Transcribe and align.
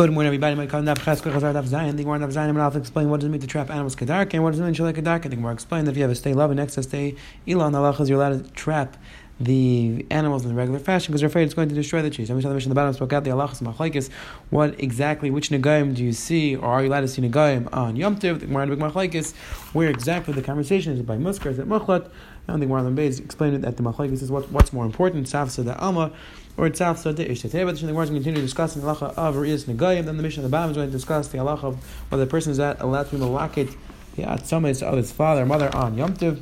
Good 0.00 0.12
morning, 0.12 0.28
everybody. 0.28 0.54
My 0.54 0.66
cousin 0.66 0.86
Daf 0.86 0.96
Chazar 0.96 1.52
Daf 1.52 1.66
Zayin. 1.68 1.94
The 1.94 2.04
Gemara 2.04 2.20
Daf 2.20 2.32
Zayin. 2.32 2.58
I'll 2.58 2.74
explain 2.74 3.10
what 3.10 3.20
does 3.20 3.26
it 3.26 3.32
mean 3.32 3.42
to 3.42 3.46
trap 3.46 3.68
animals 3.68 3.94
kedark 3.94 4.32
and 4.32 4.42
what 4.42 4.52
does 4.52 4.60
it 4.60 4.64
mean 4.64 4.72
to 4.72 4.82
kedark. 4.82 5.24
The 5.24 5.36
Gemara 5.36 5.52
explain 5.52 5.84
that 5.84 5.90
if 5.90 5.98
you 5.98 6.04
have 6.04 6.10
a 6.10 6.14
stay 6.14 6.32
love 6.32 6.50
and 6.50 6.58
excess 6.58 6.86
stay 6.86 7.16
elon 7.46 7.74
halachas, 7.74 8.08
you're 8.08 8.16
allowed 8.16 8.42
to 8.42 8.50
trap 8.52 8.96
the 9.38 10.06
animals 10.10 10.42
in 10.44 10.48
the 10.48 10.54
regular 10.54 10.78
fashion 10.78 11.12
because 11.12 11.20
you're 11.20 11.28
afraid 11.28 11.42
it's 11.42 11.52
going 11.52 11.68
to 11.68 11.74
destroy 11.74 12.00
the 12.00 12.08
trees. 12.08 12.30
And 12.30 12.38
I'm 12.38 12.42
the 12.42 12.54
Mishnah 12.54 12.70
the 12.70 12.74
bottom 12.74 12.94
spoke 12.94 13.12
out 13.12 13.24
the 13.24 13.30
halachas 13.30 13.60
machlekes. 13.60 14.08
What 14.48 14.80
exactly, 14.80 15.30
which 15.30 15.50
negaim 15.50 15.94
do 15.94 16.02
you 16.02 16.14
see, 16.14 16.56
or 16.56 16.64
are 16.64 16.82
you 16.82 16.88
allowed 16.88 17.02
to 17.02 17.08
see 17.08 17.20
negaim 17.20 17.68
on 17.70 17.94
Yom 17.96 18.16
Tov? 18.16 18.40
The 18.40 18.46
Gemara 18.46 18.68
machlekes, 18.68 19.34
where 19.74 19.90
exactly 19.90 20.32
the 20.32 20.40
conversation 20.40 20.94
is 20.94 21.02
by 21.02 21.18
muskar, 21.18 21.50
is 21.50 21.58
it 21.58 21.68
muchlat? 21.68 22.10
And 22.52 22.62
the 22.62 22.66
Gemara 22.66 22.90
Beis 22.90 23.22
explained 23.24 23.56
it 23.56 23.62
that 23.62 23.76
the 23.76 23.82
machlekes 23.82 24.22
is 24.22 24.30
what, 24.30 24.50
what's 24.50 24.72
more 24.72 24.84
important, 24.84 25.26
safsa 25.26 25.64
the 25.64 25.78
alma 25.78 26.12
or 26.56 26.66
it's 26.66 26.78
Tzaf 26.78 27.16
the 27.16 27.30
Ish. 27.30 27.40
Today, 27.40 27.64
but 27.64 27.78
the 27.78 27.86
to 27.86 28.06
continue 28.06 28.40
discussing 28.40 28.82
the 28.82 28.94
halacha 28.94 29.14
of 29.16 29.34
Riyas 29.34 29.64
Negayim. 29.64 30.04
Then 30.04 30.16
the 30.16 30.22
Mishnah 30.22 30.42
of 30.44 30.50
the 30.50 30.54
bottom 30.54 30.70
is 30.70 30.76
going 30.76 30.88
to 30.88 30.92
discuss 30.92 31.28
the 31.28 31.38
halacha 31.38 31.64
of 31.64 32.10
whether 32.10 32.24
the 32.24 32.30
person 32.30 32.52
is 32.52 32.60
at 32.60 32.80
allowed 32.82 33.08
to 33.08 33.16
be 33.16 33.22
malakit 33.22 33.74
the 34.16 34.24
atzamis 34.24 34.82
of 34.82 34.96
his 34.96 35.12
father 35.12 35.42
or 35.42 35.46
mother 35.46 35.74
on 35.74 35.96
Yom 35.96 36.14
Tov. 36.14 36.40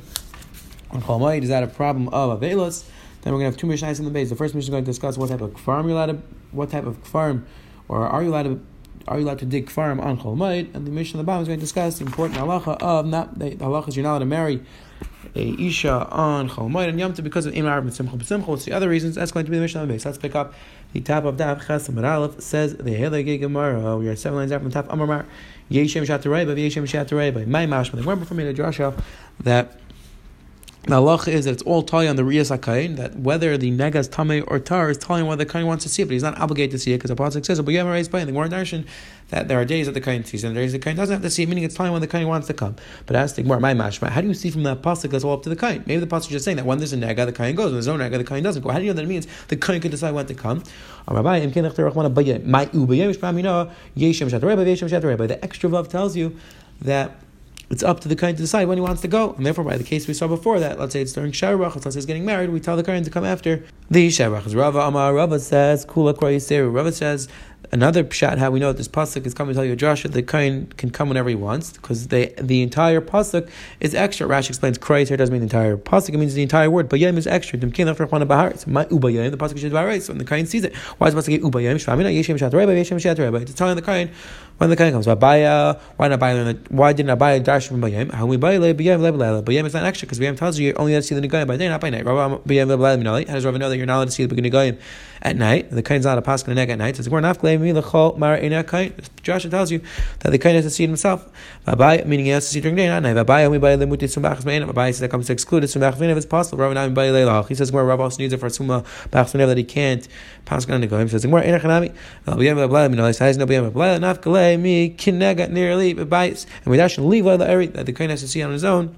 On 0.91 1.01
Chalmayit, 1.01 1.43
is 1.43 1.49
that 1.49 1.63
a 1.63 1.67
problem 1.67 2.09
of 2.09 2.39
Avelos? 2.39 2.85
Then 3.21 3.33
we're 3.33 3.39
going 3.39 3.51
to 3.51 3.55
have 3.55 3.57
two 3.57 3.67
mishnahs 3.67 3.99
in 3.99 4.05
the 4.05 4.11
base. 4.11 4.29
The 4.29 4.35
first 4.35 4.55
Mishnah 4.55 4.67
is 4.67 4.71
going 4.71 4.83
to 4.83 4.89
discuss 4.89 5.17
what 5.17 5.29
type 5.29 5.41
of 5.41 5.57
farm 5.59 5.87
you're 5.87 5.95
allowed 5.95 6.07
to, 6.07 6.21
what 6.51 6.71
type 6.71 6.85
of 6.85 6.97
farm, 6.97 7.45
or 7.87 8.07
are 8.07 8.23
you 8.23 8.29
allowed 8.29 8.43
to 8.43 8.59
are 9.07 9.19
you 9.19 9.25
allowed 9.25 9.39
to 9.39 9.45
dig 9.45 9.69
farm 9.69 9.99
on 9.99 10.19
Cholmait? 10.19 10.75
And 10.75 10.85
the 10.85 10.91
Mishnah 10.91 11.19
of 11.19 11.25
the 11.25 11.27
bottom 11.27 11.43
is 11.43 11.47
going 11.47 11.59
to 11.59 11.63
discuss 11.63 11.99
the 11.99 12.05
important 12.05 12.39
halacha 12.39 12.77
of 12.81 13.05
not 13.05 13.39
the 13.39 13.51
halacha 13.51 13.89
is 13.89 13.95
you're 13.95 14.03
not 14.03 14.11
allowed 14.11 14.19
to 14.19 14.25
marry 14.25 14.61
a 15.35 15.55
isha 15.59 16.07
on 16.11 16.49
Cholmoid 16.49 16.89
and 16.89 16.99
Yom 16.99 17.13
because 17.13 17.45
of 17.45 17.53
Imar 17.53 17.79
and 17.79 17.93
Simcha 17.93 18.15
B'Simcha. 18.17 18.47
What's 18.47 18.65
the 18.65 18.71
other 18.71 18.89
reasons? 18.89 19.15
That's 19.15 19.31
going 19.31 19.45
to 19.45 19.51
be 19.51 19.59
the 19.59 19.67
the 19.67 19.85
base. 19.85 20.05
Let's 20.05 20.17
pick 20.17 20.35
up 20.35 20.53
the 20.93 21.01
top 21.01 21.25
of 21.25 21.37
Daf 21.37 21.65
Ches 21.67 21.89
Aleph 21.89 22.41
says 22.41 22.75
the 22.75 22.91
Hele 22.91 23.21
Gemara. 23.39 23.97
We 23.97 24.07
are 24.07 24.15
seven 24.15 24.39
lines 24.39 24.51
out 24.51 24.61
from 24.61 24.69
the 24.69 24.73
top. 24.73 24.91
Amar 24.91 25.25
Yeshem 25.69 26.03
Shatarei, 26.05 26.45
but 26.45 26.57
Yeshem 26.57 26.83
Shatarei. 26.83 27.47
My 27.47 27.65
Mashma. 27.65 27.91
The 27.91 28.01
Gemara 28.01 28.25
from 28.25 28.37
me 28.37 28.43
to 28.45 28.53
Joshua 28.53 28.93
that 29.41 29.79
the 30.89 30.95
halacha 30.95 31.27
is 31.27 31.45
that 31.45 31.51
it's 31.51 31.63
all 31.63 31.83
telling 31.83 32.07
on 32.07 32.15
the 32.15 32.23
riyas 32.23 32.55
hakain 32.55 32.95
that 32.97 33.15
whether 33.15 33.57
the 33.57 33.71
negas 33.71 34.09
tame 34.09 34.43
or 34.47 34.59
tar 34.59 34.89
is 34.89 34.97
telling 34.97 35.25
whether 35.27 35.43
the 35.43 35.51
kain 35.51 35.65
wants 35.67 35.83
to 35.83 35.89
see 35.89 36.01
it, 36.01 36.05
but 36.05 36.13
he's 36.13 36.23
not 36.23 36.37
obligated 36.39 36.71
to 36.71 36.79
see 36.79 36.93
it 36.93 36.97
because 36.97 37.09
the 37.09 37.15
pasuk 37.15 37.45
says, 37.45 37.61
"But 37.61 37.71
you 37.71 37.77
have 37.77 37.87
raised 37.87 38.11
by 38.11 38.25
the 38.25 38.31
Gemara 38.31 38.49
Darshan 38.49 38.85
that 39.29 39.47
there 39.47 39.59
are 39.59 39.65
days 39.65 39.85
that 39.85 39.93
the 39.93 40.01
kain 40.01 40.23
sees 40.23 40.43
and 40.43 40.55
there 40.55 40.63
days 40.63 40.71
the 40.71 40.79
kain 40.79 40.95
doesn't 40.95 41.13
have 41.13 41.21
to 41.21 41.29
see 41.29 41.43
it, 41.43 41.49
meaning 41.49 41.63
it's 41.63 41.75
telling 41.75 41.91
when 41.91 42.01
the 42.01 42.07
kain 42.07 42.27
wants 42.27 42.47
to 42.47 42.53
come." 42.53 42.75
But 43.05 43.15
as 43.15 43.33
the 43.33 43.43
Gemara, 43.43 43.59
my 43.59 43.73
mashma, 43.73 44.09
how 44.09 44.21
do 44.21 44.27
you 44.27 44.33
see 44.33 44.49
from 44.49 44.63
that 44.63 44.81
pasuk 44.81 45.11
goes 45.11 45.23
all 45.23 45.33
up 45.33 45.43
to 45.43 45.49
the 45.49 45.55
kain? 45.55 45.83
Maybe 45.85 45.99
the 45.99 46.07
pasuk 46.07 46.21
is 46.21 46.27
just 46.27 46.45
saying 46.45 46.57
that 46.57 46.65
when 46.65 46.79
there's 46.79 46.93
a 46.93 46.97
nega, 46.97 47.25
the 47.25 47.31
kain 47.31 47.55
goes, 47.55 47.65
when 47.65 47.73
there's 47.73 47.87
no 47.87 47.97
nega, 47.97 48.17
the 48.17 48.23
kain 48.23 48.43
doesn't 48.43 48.61
go. 48.61 48.69
How 48.69 48.79
do 48.79 48.85
you 48.85 48.89
know 48.89 48.95
that 48.95 49.03
it 49.03 49.09
means 49.09 49.27
the 49.47 49.57
kain 49.57 49.81
can 49.81 49.91
decide 49.91 50.13
when 50.13 50.25
to 50.25 50.33
come? 50.33 50.63
The 51.07 51.15
extra 55.43 55.69
vav 55.69 55.87
tells 55.87 56.15
you 56.15 56.35
that 56.81 57.11
it's 57.69 57.83
up 57.83 57.99
to 58.01 58.07
the 58.07 58.15
kain 58.15 58.35
to 58.35 58.41
decide 58.41 58.67
when 58.67 58.77
he 58.77 58.81
wants 58.81 59.01
to 59.01 59.07
go. 59.07 59.33
And 59.33 59.45
therefore, 59.45 59.63
by 59.63 59.77
the 59.77 59.83
case 59.83 60.07
we 60.07 60.13
saw 60.13 60.27
before 60.27 60.59
that, 60.59 60.79
let's 60.79 60.93
say 60.93 61.01
it's 61.01 61.13
during 61.13 61.31
Sharach, 61.31 61.75
let's 61.75 61.83
say 61.85 61.91
he's 61.93 62.05
getting 62.05 62.25
married, 62.25 62.49
we 62.49 62.59
tell 62.59 62.75
the 62.75 62.83
kain 62.83 63.03
to 63.03 63.09
come 63.09 63.25
after 63.25 63.63
the 63.89 64.09
Sharach. 64.09 64.45
Rava 64.53 64.79
Amar 64.79 65.13
Rava 65.13 65.39
says, 65.39 65.85
Kula 65.85 66.15
Rava 66.73 66.91
says, 66.91 67.27
Another 67.71 68.03
pshat, 68.03 68.39
how 68.39 68.49
we 68.49 68.59
know 68.59 68.71
that 68.71 68.77
this 68.77 68.87
pasuk 68.87 69.27
is 69.27 69.35
coming 69.35 69.53
to 69.53 69.55
tell 69.55 69.65
you 69.65 69.75
Joshua, 69.75 70.09
the 70.09 70.23
kain 70.23 70.65
can 70.77 70.89
come 70.89 71.07
whenever 71.07 71.29
he 71.29 71.35
wants 71.35 71.71
because 71.71 72.07
they, 72.07 72.33
the 72.41 72.63
entire 72.63 72.99
pasuk 72.99 73.47
is 73.79 73.93
extra. 73.93 74.27
Rashi 74.27 74.49
explains 74.49 74.79
Christ 74.79 75.09
here 75.09 75.17
doesn't 75.17 75.31
mean 75.31 75.41
the 75.41 75.45
entire 75.45 75.77
pasuk; 75.77 76.15
it 76.15 76.17
means 76.17 76.33
the 76.33 76.41
entire 76.41 76.71
word. 76.71 76.89
But 76.89 76.99
yem 76.99 77.15
is 77.17 77.27
extra. 77.27 77.59
So 77.59 77.67
my 77.67 77.71
ubayim, 77.73 79.29
the 79.29 79.37
pasuk 79.37 79.59
should 79.59 80.01
So 80.01 80.13
when 80.13 80.17
the 80.17 80.25
kain 80.25 80.47
sees 80.47 80.63
it, 80.63 80.75
why 80.97 81.09
is 81.09 81.13
pasuk 81.13 81.37
ubayim? 81.41 81.75
Shvamina. 81.75 83.41
It's 83.41 83.53
telling 83.53 83.75
the 83.75 83.81
kain 83.83 84.09
when 84.57 84.71
the 84.71 84.75
kain 84.75 84.91
comes. 84.91 85.05
Abaya, 85.05 85.79
why 85.97 86.07
not 86.07 86.19
buy? 86.19 86.55
Why 86.69 86.93
didn't 86.93 87.15
Abaya 87.15 87.43
dash 87.43 87.67
from 87.67 87.81
bayim? 87.81 88.11
How 88.11 88.25
we 88.25 88.37
bayim 88.37 88.61
le 88.61 89.65
is 89.65 89.73
not 89.75 89.83
extra 89.83 90.07
because 90.07 90.19
bayim 90.19 90.35
tells 90.35 90.57
you 90.57 90.67
you're 90.67 90.79
only 90.79 90.93
allowed 90.93 91.01
to 91.01 91.07
see 91.07 91.13
the 91.13 91.27
negayim 91.27 91.45
by 91.45 91.57
day, 91.57 91.69
not 91.69 91.81
by 91.81 91.91
night. 91.91 92.07
How 92.07 93.33
does 93.35 93.45
Rav 93.45 93.53
know 93.53 93.69
that 93.69 93.77
you're 93.77 93.85
not 93.85 93.97
allowed 93.97 94.05
to 94.05 94.11
see 94.11 94.25
the 94.25 94.35
negayim 94.35 94.79
at 95.21 95.35
night? 95.35 95.69
The 95.71 95.83
kain's 95.83 96.05
not 96.05 96.17
a 96.17 96.21
pasuk 96.21 96.55
at 96.57 96.77
night. 96.77 96.95
Says 96.95 97.09
we're 97.09 97.21
not 97.21 97.39
Joshua 99.21 99.51
tells 99.51 99.71
you 99.71 99.81
that 100.19 100.31
the 100.31 100.37
kain 100.37 100.55
has 100.55 100.65
to 100.65 100.69
see 100.69 100.83
it 100.83 100.87
himself. 100.87 101.29
Meaning 101.67 102.25
he 102.25 102.29
has 102.31 102.45
to 102.45 102.51
see 102.51 102.61
during 102.61 102.75
day, 102.75 102.87
not 102.87 103.03
night. 103.03 103.15
Abai 103.15 104.87
says 104.87 104.99
that 104.99 105.11
comes 105.11 105.27
to 105.27 105.33
exclude 105.33 105.63
it 105.63 105.75
if 105.75 106.17
it's 106.17 106.25
possible. 106.25 106.69
He 107.47 107.55
says 107.55 107.71
Rav 107.71 107.99
also 107.99 108.17
needs 108.17 108.33
it 108.33 108.39
for 108.39 108.49
suma 108.49 108.83
that 109.11 109.57
he 109.57 109.63
can't 109.63 110.07
pass 110.45 110.69
on 110.69 110.81
the 110.81 110.87
go. 110.87 110.99
He 110.99 111.07
says 111.09 111.25
more 111.27 111.41
inachanami. 111.41 111.93
And 112.25 112.37
we 116.65 116.79
actually 116.79 117.07
leave 117.07 117.25
that 117.25 117.85
the 117.85 117.93
kain 117.93 118.09
has 118.09 118.21
to 118.21 118.27
see 118.27 118.41
on 118.41 118.51
his 118.51 118.63
own 118.63 118.95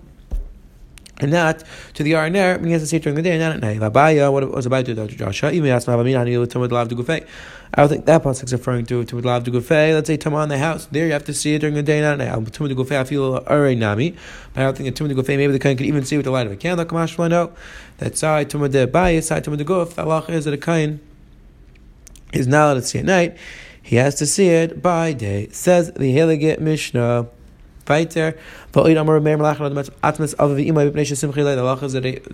and 1.22 1.32
not 1.32 1.64
to 1.94 2.04
the 2.04 2.14
Arner 2.14 2.58
when 2.58 2.66
he 2.66 2.72
has 2.74 2.90
to 2.90 2.96
it 2.96 3.04
during 3.04 3.16
the 3.16 3.22
day 3.22 3.32
and 3.32 3.40
not 3.40 3.54
at 3.54 3.62
night. 3.62 3.80
Labaya, 3.80 4.32
what 4.32 4.50
was 4.52 4.66
about 4.66 4.86
to 4.86 4.96
do, 4.96 5.08
Joshua? 5.08 5.52
Even 5.52 5.70
asked 5.70 5.88
Mavamina, 5.88 6.20
I 6.20 6.24
need 6.26 6.50
to 6.50 6.60
lav 6.60 6.90
to 6.90 6.96
gufay. 6.96 7.26
I 7.74 7.82
don't 7.82 7.90
think 7.90 8.06
that 8.08 8.24
pasuk 8.24 8.46
is 8.46 8.54
referring 8.54 8.86
to 8.88 9.06
to 9.06 9.22
lav 9.22 9.44
gufay. 9.44 9.94
Let's 9.94 10.08
say 10.08 10.18
Tama 10.18 10.38
on 10.38 10.50
the 10.50 10.58
house. 10.58 10.88
There 10.88 11.06
you 11.06 11.14
have 11.14 11.24
to 11.26 11.34
see 11.34 11.54
it 11.54 11.60
during 11.60 11.76
the 11.76 11.84
day 11.84 12.02
not 12.02 12.20
at 12.20 12.38
night. 12.40 12.54
To 12.54 12.64
gufay, 12.64 12.98
I 12.98 13.04
feel 13.04 13.40
arei 13.42 13.78
nami. 13.78 14.16
But 14.54 14.62
I 14.62 14.64
don't 14.64 14.78
think 14.78 14.96
Tumah 14.96 15.10
to 15.10 15.16
gufay, 15.16 15.38
maybe 15.38 15.54
the 15.54 15.60
kain 15.60 15.78
could 15.78 15.86
even 15.86 16.04
see 16.04 16.18
with 16.18 16.26
the 16.26 16.32
light 16.32 16.48
of 16.48 16.52
a 16.52 16.58
candle. 16.58 16.86
Kamash 16.86 17.30
no. 17.30 17.54
That 18.00 18.18
side 18.18 18.50
Tumah 18.50 18.72
de 18.72 18.88
bayis, 18.88 19.24
side 19.24 19.44
de 19.44 19.64
guf. 19.64 19.94
The 19.94 20.04
Allah 20.04 20.26
is 20.30 20.46
that 20.46 20.54
a 20.54 20.58
kain 20.58 21.00
is 22.34 22.48
not 22.48 22.66
allowed 22.66 22.74
to 22.76 22.82
see 22.82 23.00
at 23.00 23.06
night. 23.06 23.38
He 23.84 23.96
has 23.98 24.16
to 24.16 24.26
see 24.26 24.48
it 24.48 24.82
by 24.82 25.14
day. 25.14 25.50
Says 25.52 25.92
the 25.94 26.16
Heligit 26.16 26.60
Mishnah. 26.60 27.28
Weiter, 27.92 28.38
the 28.72 28.82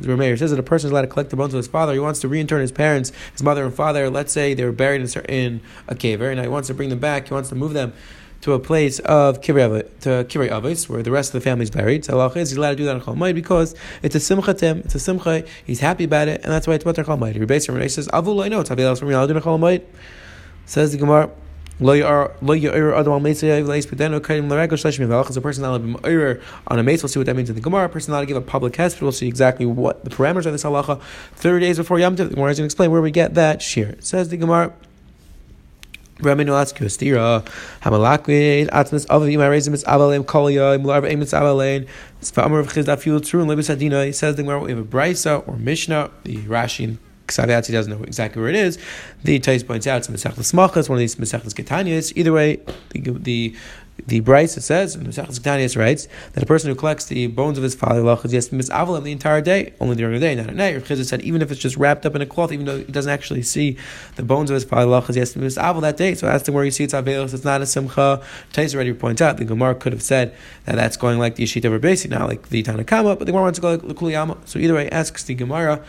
Rameir 0.07 0.37
says 0.37 0.51
that 0.51 0.59
a 0.59 0.63
person 0.63 0.87
is 0.87 0.91
allowed 0.91 1.01
to 1.01 1.07
collect 1.07 1.29
the 1.31 1.35
bones 1.35 1.53
of 1.53 1.57
his 1.57 1.67
father. 1.67 1.93
He 1.93 1.99
wants 1.99 2.19
to 2.19 2.29
reinterm 2.29 2.61
his 2.61 2.71
parents, 2.71 3.11
his 3.31 3.41
mother 3.41 3.65
and 3.65 3.73
father. 3.73 4.09
Let's 4.09 4.31
say 4.31 4.53
they 4.53 4.65
were 4.65 4.71
buried 4.71 5.01
in, 5.27 5.61
a 5.87 5.95
cave, 5.95 6.21
and 6.21 6.39
he 6.39 6.47
wants 6.47 6.67
to 6.67 6.75
bring 6.75 6.89
them 6.89 6.99
back. 6.99 7.29
He 7.29 7.33
wants 7.33 7.49
to 7.49 7.55
move 7.55 7.73
them 7.73 7.93
to 8.41 8.53
a 8.53 8.59
place 8.59 8.99
of 8.99 9.41
Kivrei 9.41 10.51
Avis, 10.51 10.87
where 10.87 11.01
the 11.01 11.09
rest 11.09 11.29
of 11.33 11.41
the 11.41 11.41
family 11.41 11.63
is 11.63 11.71
buried. 11.71 12.05
So 12.05 12.19
Allah 12.19 12.31
is 12.35 12.53
allowed 12.53 12.69
to 12.69 12.75
do 12.75 12.85
that 12.85 12.95
on 12.95 13.01
Chalmayid 13.01 13.33
because 13.33 13.73
it's 14.03 14.13
a 14.13 14.19
simcha 14.19 14.53
tim, 14.53 14.81
it's 14.81 14.93
a 14.93 14.99
simcha, 14.99 15.43
he's 15.65 15.79
happy 15.79 16.03
about 16.03 16.27
it, 16.27 16.43
and 16.43 16.51
that's 16.53 16.67
why 16.67 16.75
it's 16.75 16.85
what 16.85 16.95
they're 16.95 17.03
Chalmayid. 17.03 17.39
Rebbe 17.39 17.59
says, 17.59 18.07
Avul, 18.09 18.45
I 18.45 18.47
know, 18.47 18.59
it's 18.59 18.69
Chalmayid. 18.69 19.81
Says 20.67 20.91
the 20.91 20.99
Gemara, 20.99 21.31
Is 21.79 21.89
a 21.89 22.31
person 25.41 25.61
not 25.61 25.77
be 25.77 25.95
on 26.67 26.79
a 26.79 26.83
mace. 26.83 27.03
We'll 27.03 27.09
see 27.09 27.19
what 27.19 27.27
that 27.27 27.35
means 27.35 27.49
in 27.49 27.55
the 27.55 27.61
Gemara. 27.61 27.85
A 27.85 27.89
person 27.89 28.13
not 28.13 28.21
to 28.21 28.25
give 28.25 28.35
a 28.35 28.41
public 28.41 28.73
hesped. 28.73 28.99
We'll 28.99 29.11
see 29.11 29.27
exactly 29.27 29.67
what 29.67 30.03
the 30.03 30.09
parameters 30.09 30.47
of 30.47 30.53
this 30.53 30.63
halacha. 30.63 30.99
Thirty 31.35 31.67
days 31.67 31.77
before 31.77 31.99
Yom 31.99 32.15
Tov, 32.15 32.29
the 32.29 32.35
Gemara 32.35 32.49
is 32.49 32.57
going 32.57 32.63
to 32.63 32.73
explain 32.73 32.89
where 32.89 33.01
we 33.01 33.11
get 33.11 33.35
that 33.35 33.61
shear. 33.61 33.89
It 33.89 34.03
says 34.03 34.29
the 34.29 34.37
Gemara. 34.37 34.73
Ramenu 36.17 36.49
Atzku 36.49 36.83
Astira 36.83 37.45
Hamalakwid 37.81 38.69
Atmas 38.71 39.05
Avim 39.05 39.37
Arizim 39.37 39.75
Is 39.75 39.83
Avalem 39.83 40.25
Kolya 40.25 40.79
Mularva 40.79 41.11
Emitz 41.11 41.31
Avalein 41.31 41.87
Sfamar 42.23 42.59
of 42.59 42.73
Chizdaf 42.73 43.03
Yul 43.03 43.23
Trun 43.23 43.47
Lebis 43.47 43.69
Adina. 43.69 44.03
He 44.03 44.11
says 44.11 44.35
the 44.35 44.41
Gemara 44.41 44.61
we 44.61 44.71
have 44.71 44.79
a 44.79 44.83
brisa 44.83 45.47
or 45.47 45.57
Mishnah. 45.57 46.09
The 46.23 46.37
Rashi 46.37 46.97
Ksaviatzi 47.27 47.71
doesn't 47.71 47.91
know 47.91 48.03
exactly 48.03 48.41
where 48.41 48.49
it 48.49 48.55
is. 48.55 48.77
The 49.23 49.39
Tais 49.39 49.63
points 49.63 49.87
out 49.87 49.97
it's 49.97 50.07
Mesechus 50.07 50.53
Machas, 50.53 50.89
one 50.89 50.97
of 50.97 50.99
these 50.99 51.15
Mesechus 51.15 51.53
Ketanias. 51.53 52.13
Either 52.15 52.31
way, 52.31 52.59
the, 52.91 53.01
the 53.01 53.55
the 54.05 54.21
Brisa 54.21 54.61
says, 54.61 54.95
and 54.95 55.07
Mesechus 55.07 55.39
Ketanias 55.39 55.75
writes, 55.75 56.07
that 56.33 56.43
a 56.43 56.45
person 56.45 56.69
who 56.69 56.75
collects 56.75 57.05
the 57.05 57.27
bones 57.27 57.57
of 57.57 57.63
his 57.63 57.73
father, 57.73 58.01
Lachas, 58.01 58.31
yes, 58.31 58.49
misavalim 58.49 59.03
the 59.03 59.11
entire 59.11 59.41
day, 59.41 59.73
only 59.79 59.95
during 59.95 60.13
the 60.13 60.19
day, 60.19 60.35
not 60.35 60.47
at 60.47 60.55
night. 60.55 60.75
Rav 60.75 60.83
Chizah 60.83 61.05
said, 61.05 61.21
even 61.21 61.41
if 61.41 61.51
it's 61.51 61.59
just 61.59 61.77
wrapped 61.77 62.05
up 62.05 62.15
in 62.15 62.21
a 62.21 62.25
cloth, 62.25 62.51
even 62.51 62.65
though 62.65 62.77
he 62.77 62.83
doesn't 62.83 63.11
actually 63.11 63.41
see 63.41 63.77
the 64.15 64.23
bones 64.23 64.49
of 64.49 64.53
his 64.53 64.63
father, 64.63 64.85
Lachas, 64.85 65.15
yes, 65.15 65.33
misaval 65.33 65.81
that 65.81 65.97
day. 65.97 66.13
So 66.13 66.27
ask 66.27 66.47
him 66.47 66.53
where 66.53 66.63
you 66.63 66.71
see 66.71 66.83
it's 66.83 66.93
Avelos, 66.93 67.33
it's 67.33 67.43
not 67.43 67.61
a 67.61 67.65
Simcha. 67.65 68.21
Tais 68.53 68.75
already 68.75 68.93
points 68.93 69.21
out, 69.21 69.37
the 69.37 69.45
Gemara 69.45 69.75
could 69.75 69.93
have 69.93 70.03
said 70.03 70.35
that 70.65 70.75
that's 70.75 70.95
going 70.95 71.17
like 71.17 71.35
the 71.35 71.43
Yeshita 71.43 71.63
Verbasi, 71.63 72.09
not 72.09 72.27
like 72.29 72.49
the 72.49 72.63
Tanakama, 72.63 73.17
but 73.17 73.19
the 73.19 73.31
Gemara 73.31 73.43
wants 73.43 73.57
to 73.57 73.61
go 73.61 73.71
like 73.71 73.81
the 73.81 73.95
Kuliyama. 73.95 74.37
So 74.47 74.59
either 74.59 74.75
way, 74.75 74.89
asks 74.89 75.23
the 75.23 75.33
Gemara, 75.33 75.83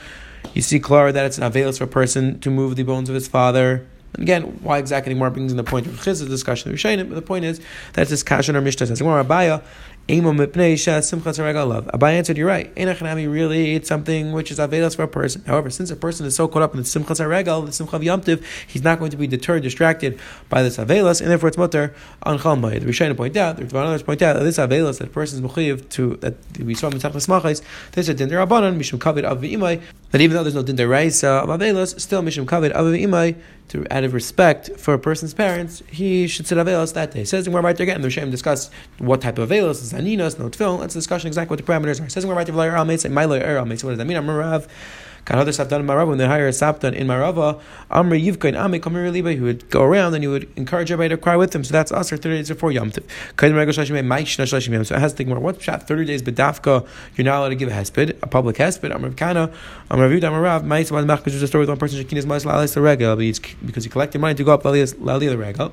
you 0.55 0.63
see 0.63 0.81
clear 0.81 1.13
that 1.13 1.27
it's 1.27 1.39
an 1.39 1.45
availus 1.45 1.79
for 1.79 1.85
a 1.85 1.89
person 1.89 2.41
to 2.41 2.51
move 2.51 2.77
the 2.77 2.83
bones 2.83 3.09
of 3.09 3.15
his 3.15 3.29
father. 3.29 3.87
And 4.15 4.23
again, 4.23 4.43
why 4.63 4.79
exactly 4.79 5.15
more 5.15 5.31
brings 5.31 5.53
in 5.53 5.57
the 5.57 5.65
point 5.65 5.87
of 5.87 6.03
Chiz's 6.03 6.29
discussion 6.29 6.71
of 6.71 6.77
Rishayim, 6.77 7.09
but 7.09 7.15
the 7.15 7.23
point 7.23 7.45
is 7.45 7.61
that 7.93 8.09
this 8.09 8.25
Kashan 8.25 8.55
or 8.55 8.61
Mishnah 8.61 8.87
says, 8.87 9.01
Abai 11.93 12.13
answered, 12.13 12.39
You're 12.39 12.47
right. 12.47 12.75
Enachanami 12.77 13.31
really 13.31 13.75
it's 13.75 13.89
something 13.89 14.33
which 14.33 14.51
is 14.51 14.59
avedas 14.59 14.97
for 14.97 15.03
a 15.03 15.09
person. 15.09 15.45
However, 15.45 15.69
since 15.69 15.91
a 15.91 15.97
person 15.97 16.25
is 16.25 16.35
so 16.35 16.49
caught 16.49 16.63
up 16.63 16.73
in 16.73 16.79
the 16.79 16.85
Simchas 16.85 17.21
Haregal, 17.21 17.67
the 17.67 17.73
Simcha 17.73 17.97
of 17.97 18.03
Yomtiv, 18.03 18.43
he's 18.67 18.83
not 18.83 18.99
going 18.99 19.11
to 19.11 19.19
be 19.19 19.27
deterred, 19.27 19.63
distracted 19.63 20.19
by 20.49 20.63
this 20.63 20.79
avelas, 20.79 21.21
and 21.21 21.31
therefore 21.31 21.49
it's 21.49 21.59
mutter 21.59 21.95
on 22.23 22.39
Chalmai. 22.39 22.81
The 22.81 22.87
Rishayim 22.87 23.15
point 23.19 23.37
out, 23.37 23.59
the 23.59 23.79
others 23.79 24.03
point 24.03 24.23
out 24.23 24.35
that 24.35 24.45
this 24.45 24.57
avelas 24.57 24.99
that 24.99 25.09
a 25.09 25.11
person 25.11 25.45
is 25.45 25.51
mechiv 25.51 25.87
to 25.91 26.17
that 26.17 26.37
we 26.59 26.75
saw 26.75 26.89
in 26.89 26.95
Tachlis 26.95 27.29
Machais, 27.29 27.61
there's 27.93 28.09
a 28.09 28.15
din 28.15 28.31
Rabbanon, 28.31 28.79
Mishum 28.79 28.99
Kavit 28.99 29.25
Av 29.25 29.43
that 30.11 30.21
even 30.23 30.35
though 30.35 30.43
there's 30.43 30.55
no 30.55 30.63
din 30.63 30.77
Reisa 30.77 31.43
of 31.43 31.51
avelas, 31.51 32.01
still 32.01 32.23
Mishum 32.23 32.47
Kavit 32.47 32.73
Av 32.73 32.87
to 33.69 33.87
out 33.91 34.05
of 34.05 34.15
respect 34.15 34.71
for 34.77 34.95
a 34.95 34.99
person's 34.99 35.35
parents, 35.35 35.83
he 35.91 36.27
should 36.27 36.47
sit 36.47 36.59
avelos 36.59 36.95
that 36.95 37.11
day. 37.13 37.25
Says 37.25 37.49
we're 37.49 37.61
right 37.61 37.77
there 37.77 37.85
again. 37.85 38.01
The 38.03 38.11
Shem 38.11 38.31
discuss 38.31 38.71
what 38.99 39.21
type 39.21 39.39
of 39.39 39.49
avelos 39.49 39.83
is 39.83 39.93
aninos, 39.93 40.39
no 40.39 40.49
tefillin. 40.49 40.79
Let's 40.79 40.95
discuss 40.95 41.25
exactly 41.25 41.55
what 41.55 41.65
the 41.65 41.71
parameters 41.71 42.05
are. 42.05 42.09
Says 42.09 42.27
we're 42.27 42.35
right. 42.35 42.49
My 42.49 43.25
lawyer, 43.25 43.59
what 43.59 43.69
does 43.69 43.83
that 43.83 44.07
mean? 44.07 44.17
I'm 44.17 44.29
a 44.29 44.35
rav. 44.35 44.69
Kan 45.25 45.39
other 45.39 45.53
saptan 45.53 45.81
in 45.81 45.87
Marava, 45.87 46.09
when 46.09 46.19
they 46.19 46.27
hire 46.27 46.49
a 46.49 46.53
saptan 46.53 46.95
in 46.95 47.07
Marava, 47.07 47.61
Amri 47.91 48.25
Yivka 48.25 48.49
and 48.49 48.57
Ami 48.57 48.79
Kamir 48.81 49.11
Liba, 49.13 49.35
who 49.35 49.45
would 49.45 49.69
go 49.71 49.83
around 49.83 50.15
and 50.15 50.25
he 50.25 50.29
would 50.29 50.49
encourage 50.57 50.91
everybody 50.91 51.11
to 51.15 51.21
cry 51.21 51.37
with 51.37 51.55
him. 51.55 51.65
So 51.65 51.73
that's 51.73 51.93
us, 51.93 52.13
or 52.13 52.17
30 52.17 52.37
days 52.37 52.49
before 52.49 52.73
Yom 52.73 52.91
Tiv. 52.91 53.05
So 53.39 53.47
it 53.47 53.55
has 55.01 55.13
to 55.13 55.17
think 55.17 55.29
more. 55.29 55.39
What 55.39 55.61
shot 55.61 55.87
30 55.87 56.05
days 56.07 56.23
bedafka, 56.23 56.87
you're 57.17 57.25
not 57.25 57.39
allowed 57.41 57.51
to 57.51 57.55
give 57.57 57.69
a 57.69 57.73
hesped, 57.73 58.11
a 58.23 58.27
public 58.27 58.57
hesped. 58.57 58.95
Amr 58.95 59.11
Kana, 59.13 59.51
Amr 59.91 60.09
Yud, 60.09 60.25
Amr 60.25 60.41
Rav, 60.41 60.65
Mais, 60.65 60.91
one 60.91 61.07
Mach, 61.07 61.25
just 61.25 61.43
a 61.43 61.47
story 61.47 61.63
with 61.63 61.69
one 61.69 61.79
person, 61.79 62.03
Shekinis 62.03 62.25
Mas 62.25 62.45
Lalis 62.45 62.75
the 62.75 62.81
Regal, 62.81 63.17
because 63.17 63.85
he 63.85 63.91
collected 63.91 64.21
money 64.21 64.35
to 64.35 64.45
go 64.45 64.53
up 64.55 64.65
Lali 64.65 64.85
the 64.85 65.39
Regal. 65.39 65.73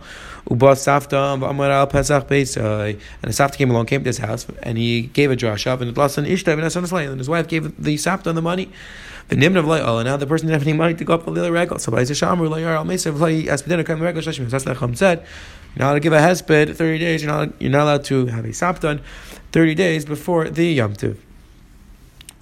Uba 0.49 0.75
Safta, 0.75 1.41
Amr 1.41 1.71
Al 1.71 1.87
Pesach 1.87 2.27
Beis, 2.27 2.57
and 2.57 2.99
a 3.23 3.29
Safta 3.29 3.57
came 3.57 3.71
along, 3.71 3.85
came 3.87 4.03
to 4.03 4.09
his 4.09 4.19
house, 4.19 4.45
and 4.61 4.77
he 4.77 5.03
gave 5.03 5.31
a 5.31 5.35
drashav, 5.35 5.81
and 5.81 5.89
it 5.89 5.97
lost 5.97 6.17
an 6.17 6.25
Ishtav, 6.25 6.53
and 6.53 7.17
his 7.19 7.29
wife 7.29 7.47
gave 7.47 7.75
the 7.81 7.95
Safta 7.95 8.33
the 8.33 8.41
money. 8.41 8.69
The 9.27 9.35
Oh, 9.45 10.01
now 10.01 10.17
the 10.17 10.27
person 10.27 10.47
didn't 10.47 10.59
have 10.59 10.67
any 10.67 10.77
money 10.77 10.93
to 10.95 11.03
go 11.03 11.13
up 11.13 11.25
the 11.25 11.31
little 11.31 11.51
regal. 11.51 11.79
So 11.79 11.91
by 11.91 12.03
Shamru 12.03 12.49
Layar 12.49 12.75
Al 12.75 12.85
Mesa 12.85 13.11
Vlay 13.11 13.45
Aspidina 13.45 13.85
Kam 13.85 14.01
Regal 14.01 14.21
Shashim. 14.21 14.79
Chum 14.79 14.95
said. 14.95 15.25
You're 15.75 15.79
not 15.79 15.87
allowed 15.87 15.93
to 15.95 15.99
give 15.99 16.13
a 16.13 16.19
hesped 16.19 16.75
30 16.75 16.99
days. 16.99 17.23
You're 17.23 17.31
not, 17.31 17.61
you're 17.61 17.71
not 17.71 17.83
allowed 17.83 18.05
to 18.05 18.27
have 18.27 18.45
a 18.45 18.49
sapton 18.49 19.01
30 19.51 19.75
days 19.75 20.05
before 20.05 20.49
the 20.49 20.67
Yom 20.67 20.93
Tiv. 20.93 21.24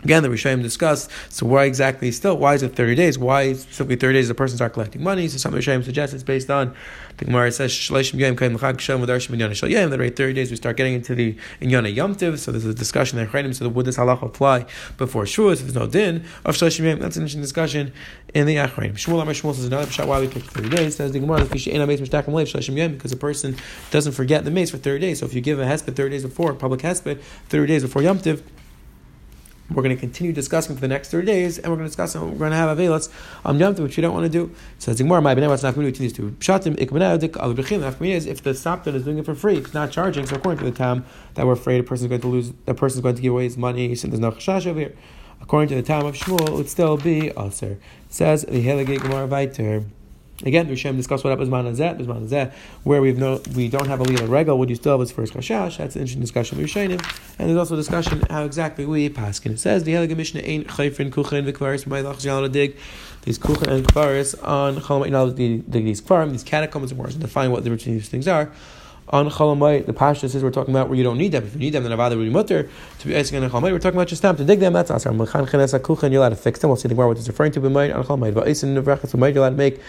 Again, 0.04 0.24
the 0.24 0.30
Rishayim 0.30 0.62
discussed. 0.62 1.10
So 1.30 1.46
why 1.46 1.66
exactly 1.66 2.12
still? 2.12 2.38
Why 2.38 2.56
is 2.56 2.64
it 2.64 2.76
thirty 2.76 2.96
days? 2.96 3.18
Why 3.18 3.54
simply 3.54 3.96
thirty 3.96 4.20
days? 4.20 4.28
The 4.28 4.36
person 4.36 4.58
start 4.58 4.74
collecting 4.74 5.04
money. 5.04 5.28
So 5.28 5.38
some 5.38 5.54
Rishayim 5.54 5.84
suggest 5.84 6.14
it's 6.14 6.24
based 6.24 6.50
on 6.50 6.76
the 7.18 7.26
Gemara 7.26 7.52
says 7.52 7.72
Shleishim 7.72 8.20
Yom 8.20 8.36
Kaim 8.36 8.56
L'Chag 8.56 8.80
Shem 8.80 9.00
V'Darshim 9.00 9.36
Inyana 9.36 9.56
Shal 9.56 9.70
Yom. 9.70 9.90
That 9.90 10.00
right, 10.00 10.16
thirty 10.16 10.34
days 10.34 10.50
we 10.50 10.58
start 10.58 10.78
getting 10.78 10.94
into 10.94 11.16
the 11.16 11.38
Inyana 11.62 11.94
Yom 11.94 12.16
Tiv. 12.16 12.40
So 12.40 12.52
there's 12.52 12.66
a 12.66 12.74
discussion 12.74 13.18
there. 13.18 13.54
So 13.54 13.70
would 13.70 13.86
this 13.86 13.98
halacha 13.98 14.24
apply 14.24 14.66
before 14.98 15.24
Shavuos? 15.24 15.54
If 15.54 15.60
there's 15.62 15.76
no 15.76 15.88
din 15.88 16.26
of 16.46 16.56
Shleishim 16.56 16.86
Yom, 16.86 17.00
that's 17.00 17.16
an 17.16 17.22
interesting 17.22 17.42
discussion 17.42 17.94
in 18.34 18.46
the 18.46 18.56
Achreinim. 18.56 18.94
Shmuel 18.94 19.22
Amar 19.22 19.34
Shmuel 19.34 19.54
says 19.54 19.66
another 19.66 19.90
shot 19.90 20.08
why 20.08 20.20
we 20.20 20.28
pick 20.28 20.44
thirty 20.44 20.70
days. 20.70 20.96
Says 20.96 21.12
the 21.12 21.20
Gemara 21.20 21.46
because 21.46 23.12
a 23.12 23.18
person 23.18 23.56
doesn't 23.92 24.14
forget 24.14 24.44
the 24.44 24.52
mace 24.52 24.72
for 24.72 24.78
thirty 24.78 25.00
days. 25.00 25.20
So 25.20 25.26
if 25.26 25.34
you 25.34 25.42
give 25.42 25.60
a 25.60 25.66
hesped 25.66 25.96
thirty 25.96 26.12
days 26.12 26.24
before 26.24 26.54
public 26.54 26.82
hesped, 26.82 27.22
thirty 27.50 27.68
days 27.68 27.84
before 27.84 28.02
Yom 28.02 28.20
Tiv 28.20 28.44
we're 29.74 29.84
going 29.84 29.96
to 29.96 30.00
continue 30.00 30.32
discussing 30.32 30.76
for 30.76 30.82
the 30.82 30.88
next 30.88 31.10
30 31.10 31.26
days, 31.26 31.58
and 31.58 31.68
we're 31.68 31.78
going 31.78 31.86
to 31.86 31.90
discuss, 31.90 32.16
and 32.16 32.24
we're 32.32 32.38
going 32.38 32.52
to 32.52 32.58
have 32.58 32.78
Avelas 32.78 33.10
on 33.44 33.56
um, 33.56 33.60
Yom 33.60 33.76
which 33.76 33.98
you 33.98 34.02
don't 34.02 34.14
want 34.14 34.26
to 34.26 34.30
do. 34.30 34.54
So 34.80 34.92
it's 34.92 35.02
more 35.02 35.22
my 35.22 35.34
what's 35.34 35.64
not 35.64 35.76
going 35.76 35.88
to 35.88 35.92
do 35.92 36.00
these 36.00 36.14
two. 36.14 36.32
Shatim, 36.40 36.76
ikmenadik, 36.78 37.38
al 37.38 37.52
is 38.04 38.26
if 38.26 38.44
the 38.44 38.52
sapton 38.52 38.96
is 38.96 39.04
doing 39.04 39.18
it 39.18 39.26
for 39.26 39.36
free, 39.36 39.58
it's 39.58 39.74
not 39.74 39.92
charging. 39.92 40.26
So 40.26 40.36
according 40.36 40.64
to 40.64 40.72
the 40.72 40.78
time 40.78 41.06
that 41.34 41.46
we're 41.46 41.54
afraid 41.54 41.80
a 41.80 41.84
person 41.84 42.06
is 42.06 42.10
going 42.10 42.22
to 42.22 42.28
lose, 42.28 42.54
a 42.68 42.74
person 42.74 43.00
is 43.00 43.02
going 43.02 43.16
to 43.16 43.22
give 43.22 43.34
away 43.34 43.46
his 43.46 43.58
money, 43.58 43.96
so 43.96 44.08
there's 44.08 44.20
no 44.20 44.32
chashash 44.32 44.68
over 44.68 44.80
here. 44.80 44.96
According 45.42 45.70
to 45.70 45.76
the 45.76 45.84
time 45.84 46.06
of 46.06 46.16
Shmuel, 46.16 46.48
it 46.48 46.54
would 46.54 46.70
still 46.70 46.98
be 46.98 47.32
aser. 47.38 47.78
Says 48.10 48.44
the 48.44 48.66
Helige 48.66 49.02
Gemara 49.02 49.28
Viter. 49.28 49.86
Again, 50.44 50.68
Rishem 50.68 50.98
discussed 50.98 51.24
what 51.24 51.30
happens 51.32 51.50
manazet, 51.50 52.00
manazet, 52.06 52.54
where 52.84 53.02
we've 53.02 53.18
no, 53.18 53.42
we 53.56 53.70
don't 53.70 53.88
have 53.88 54.00
a 54.00 54.04
legal 54.04 54.28
regal, 54.28 54.58
would 54.60 54.70
you 54.70 54.76
still 54.76 54.94
have 54.94 55.00
his 55.00 55.12
first 55.12 55.34
kashash? 55.34 55.78
That's 55.78 55.96
an 55.96 56.02
interesting 56.02 56.22
discussion 56.22 56.58
with 56.58 56.68
Rishenim. 56.68 57.02
And 57.40 57.50
there's 57.50 57.58
also 57.58 57.76
a 57.76 57.78
discussion 57.78 58.22
how 58.30 58.44
exactly 58.44 58.86
we 58.86 59.10
pass. 59.10 59.40
And 59.46 59.56
it 59.56 59.60
says, 59.60 59.84
the 59.84 59.94
Helig 59.94 60.16
Mishnah 60.16 60.42
ain't 60.42 60.68
chayfrin 60.68 61.12
kuchen 61.12 61.50
v'kvaris 61.50 61.86
b'mayilach 61.86 62.18
z'yalana 62.18 62.52
dig. 62.52 62.78
These 63.22 63.40
kuchen 63.40 63.68
and 63.68 63.88
kvaris 63.88 64.36
on 64.46 65.06
you 65.06 65.12
know, 65.12 65.30
these 65.30 66.02
kvarim, 66.02 66.32
these 66.32 66.44
catacombs, 66.44 66.92
and 66.92 66.98
more 66.98 67.08
to 67.08 67.18
define 67.18 67.52
what 67.52 67.64
the 67.64 67.70
between 67.70 67.96
these 67.96 68.10
things 68.10 68.28
are 68.28 68.52
on 69.10 69.30
Chalamite, 69.30 69.86
the 69.86 69.94
Pasha 69.94 70.30
says 70.30 70.44
we're 70.44 70.52
talking 70.52 70.74
about 70.74 70.88
where 70.88 70.98
you 70.98 71.04
don't 71.04 71.18
need 71.18 71.32
them. 71.32 71.46
If 71.46 71.54
you 71.54 71.60
need 71.60 71.72
them, 71.72 71.84
then 71.84 71.92
Avada 71.92 72.18
would 72.18 72.24
be 72.24 72.30
mutter 72.30 72.70
to 73.00 73.08
be 73.08 73.16
asking 73.16 73.44
on 73.44 73.50
Chalamite. 73.50 73.72
We're 73.72 73.80
talking 73.80 73.98
about 73.98 74.08
just 74.08 74.22
time 74.22 74.38
to 74.38 74.46
dig 74.46 74.60
them. 74.60 74.74
That's 74.74 74.90
Asar. 74.90 75.12
Mechan 75.12 75.50
Chenes 75.52 75.74
Akuchen, 75.74 76.12
you're 76.12 76.22
allowed 76.22 76.30
to 76.30 76.36
fix 76.36 76.60
them. 76.60 76.70
We'll 76.70 76.78
see 76.78 76.88
the 76.88 76.96
what 76.96 77.18
it's 77.18 77.28
referring 77.28 77.52
to. 77.54 77.62
B'mayit 77.62 77.96
on 77.96 78.04
Chalamite. 78.06 78.34
Isin 78.34 78.82
Nevrachas 78.82 79.14
you're 79.14 79.38
allowed 79.38 79.50
to 79.50 79.56
make 79.56 79.80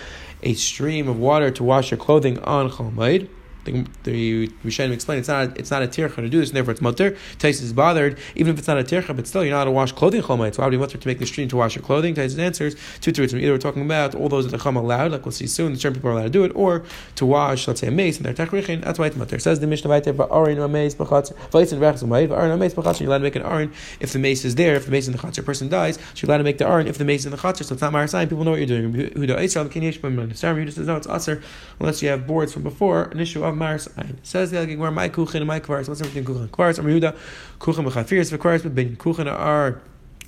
a 0.43 0.55
stream 0.55 1.09
of 1.09 1.19
water 1.19 1.51
to 1.51 1.65
wash 1.65 1.91
your 1.91 1.99
clothing 1.99 2.39
on 2.41 2.71
Chalamite 2.71 3.29
the, 3.65 3.87
the 4.05 4.49
Rishonim 4.65 4.93
explain 4.93 5.19
it's 5.19 5.29
not 5.29 5.59
it's 5.59 5.71
not 5.71 5.83
a 5.83 5.87
tircha 5.87 6.17
to 6.17 6.29
do 6.29 6.41
this, 6.41 6.51
and 6.51 6.57
therefore 6.57 6.73
it's 6.73 6.81
mutter. 6.81 7.17
Tais 7.39 7.61
is 7.63 7.73
bothered, 7.73 8.19
even 8.35 8.53
if 8.53 8.59
it's 8.59 8.69
not 8.69 8.79
a 8.79 8.85
tircha, 8.85 9.15
but 9.15 9.27
still 9.27 9.45
you're 9.45 9.55
not 9.55 9.65
to 9.65 9.71
wash 9.71 9.93
clothing 9.93 10.23
why 10.23 10.39
would 10.39 10.73
you 10.73 10.79
mutter 10.79 10.99
to 10.99 11.09
make 11.09 11.19
the 11.19 11.27
stream 11.27 11.49
to 11.49 11.57
wash 11.57 11.75
your 11.75 11.83
clothing? 11.83 12.15
Tais 12.15 12.39
answers 12.39 12.77
two 13.01 13.13
to 13.13 13.25
Either 13.25 13.53
we're 13.53 13.59
talking 13.59 13.83
about 13.83 14.15
all 14.15 14.29
those 14.29 14.49
that 14.51 14.57
the 14.57 14.71
allowed, 14.71 15.13
like 15.13 15.25
we'll 15.25 15.33
see 15.33 15.47
soon, 15.47 15.73
the 15.73 15.79
certain 15.79 15.95
people 15.95 16.11
are 16.11 16.13
allowed 16.15 16.25
to 16.25 16.31
do 16.31 16.45
it, 16.45 16.53
or 16.55 16.85
to 17.17 17.27
wash, 17.27 17.67
let's 17.67 17.81
say 17.81 17.89
a 17.89 17.91
mace 17.91 18.21
and 18.21 18.37
techrichin. 18.37 18.83
That's 18.83 18.99
why 18.99 19.07
it's 19.07 19.17
mutter. 19.17 19.39
Says 19.39 19.61
the 19.61 19.67
Mishnah 19.67 19.91
Vayter, 19.91 20.13
"Va'arin 20.13 20.71
mace 20.71 20.95
b'chatz 20.95 21.33
v'aitzin 21.51 21.79
v'achzum 21.79 22.09
v'ayin 22.09 22.29
va'arin 22.29 22.59
mace 22.59 22.75
b'chatz." 22.75 23.01
You're 23.01 23.09
allowed 23.09 23.19
to 23.19 23.25
make 23.25 23.37
an 23.37 23.43
arin 23.43 23.73
if 24.01 24.13
the 24.13 24.19
mace 24.19 24.45
is 24.45 24.55
there. 24.55 24.75
If 24.77 24.87
the 24.87 24.91
mace 24.91 25.07
in 25.07 25.13
the 25.13 25.19
chatzar 25.19 25.45
person 25.45 25.69
dies, 25.69 25.97
so 25.97 26.03
you're 26.17 26.31
allowed 26.31 26.39
to 26.39 26.45
make 26.45 26.59
the 26.59 26.65
arin 26.65 26.87
if 26.87 26.99
the 26.99 27.05
mace 27.05 27.25
in 27.25 27.31
the 27.31 27.37
chatzar. 27.37 27.65
So 27.65 27.75
it's 27.75 27.83
not 27.83 27.93
my 27.93 28.07
sign. 28.07 28.29
People 28.29 28.45
know 28.45 28.53
what 28.53 28.61
you're 28.61 28.67
doing. 28.67 28.93
Who 28.93 29.27
do 29.27 29.37
Israel? 29.37 29.69
Can 29.69 29.83
you 29.83 29.93
just 29.93 30.77
says 30.77 30.87
no, 30.87 30.97
it's 30.97 31.07
aser 31.07 31.43
unless 31.81 32.03
you 32.03 32.09
have 32.09 32.27
boards 32.27 32.53
from 32.53 32.63
before 32.63 33.05
an 33.05 33.21
issue 33.21 33.45
of 33.45 33.54
Mars. 33.55 33.89
I 33.97 34.07
says 34.23 34.51
the 34.51 34.67
Gemara, 34.67 34.91
my 34.91 35.09
kuchen 35.09 35.37
and 35.37 35.47
my 35.47 35.61
kvaris. 35.61 35.89
What's 35.89 36.01
the 36.01 36.07
between 36.07 36.25
kuchen 36.25 36.49
kvaris? 36.49 36.79
Amar 36.79 36.93
Yehuda, 36.93 37.17
kuchen 37.59 37.85
b'chafiris 37.85 38.31
v'kvaris 38.37 38.63
b'binyan. 38.63 38.97
Kuchen 38.97 39.27
are 39.31 39.81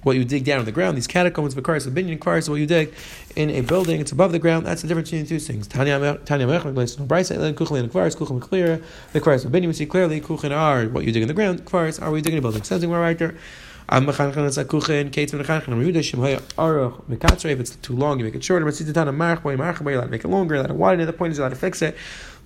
what 0.03 0.17
you 0.17 0.25
dig 0.25 0.45
down 0.45 0.59
on 0.61 0.65
the 0.65 0.73
ground. 0.73 0.97
These 0.97 1.07
catacombs 1.07 1.55
v'kvaris 1.55 1.87
b'binyan. 1.89 2.19
Kvaris 2.19 2.39
is 2.39 2.51
what 2.51 2.61
you 2.61 2.67
dig 2.67 2.95
in 3.35 3.51
a 3.51 3.61
building. 3.61 4.01
It's 4.01 4.13
above 4.13 4.33
the 4.33 4.39
ground. 4.39 4.67
That's 4.67 4.83
the 4.83 4.89
difference 4.89 5.11
between 5.11 5.25
the 5.25 5.29
two 5.29 5.39
things. 5.39 5.67
Tanya 5.67 5.99
Mech, 5.99 6.29
no 6.31 6.47
Brisa, 6.47 7.31
and 7.41 7.57
kuchen 7.57 7.79
and 7.79 7.91
kvaris. 7.93 8.17
Kuchen 8.17 8.41
clear. 8.41 8.81
The 9.13 9.21
kvaris 9.21 9.45
b'binyan. 9.47 9.67
We 9.67 9.73
see 9.73 9.87
clearly 9.87 10.21
kuchen 10.21 10.51
are 10.51 10.87
what 10.87 11.05
you 11.05 11.13
dig 11.13 11.23
in 11.23 11.29
the 11.29 11.35
ground. 11.35 11.65
Kvaris 11.65 12.01
are 12.01 12.11
what 12.11 12.17
you 12.17 12.23
dig 12.23 12.33
in 12.33 12.39
a 12.39 12.43
building. 12.43 12.63
Says 12.63 12.81
the 12.81 12.89
right 12.89 13.19
there. 13.19 13.35
If 13.89 14.09
it's 17.61 17.77
too 17.77 17.95
long, 17.95 18.19
you 18.19 18.25
make 18.25 18.35
it 18.35 18.43
shorter. 18.43 18.65
But 18.65 18.81
you're 18.81 18.91
allowed 18.91 19.05
to 19.05 19.13
make 20.09 20.25
it 20.25 20.29
longer, 20.29 20.57
you're 20.57 20.65
allowed 20.65 20.67
to 20.67 20.75
widen 20.75 21.01
it. 21.03 21.07
The 21.07 21.13
point 21.13 21.31
is, 21.31 21.39
you're 21.39 21.47
allowed 21.47 21.55
to 21.55 21.61
fix 21.61 21.83
it. 21.83 21.97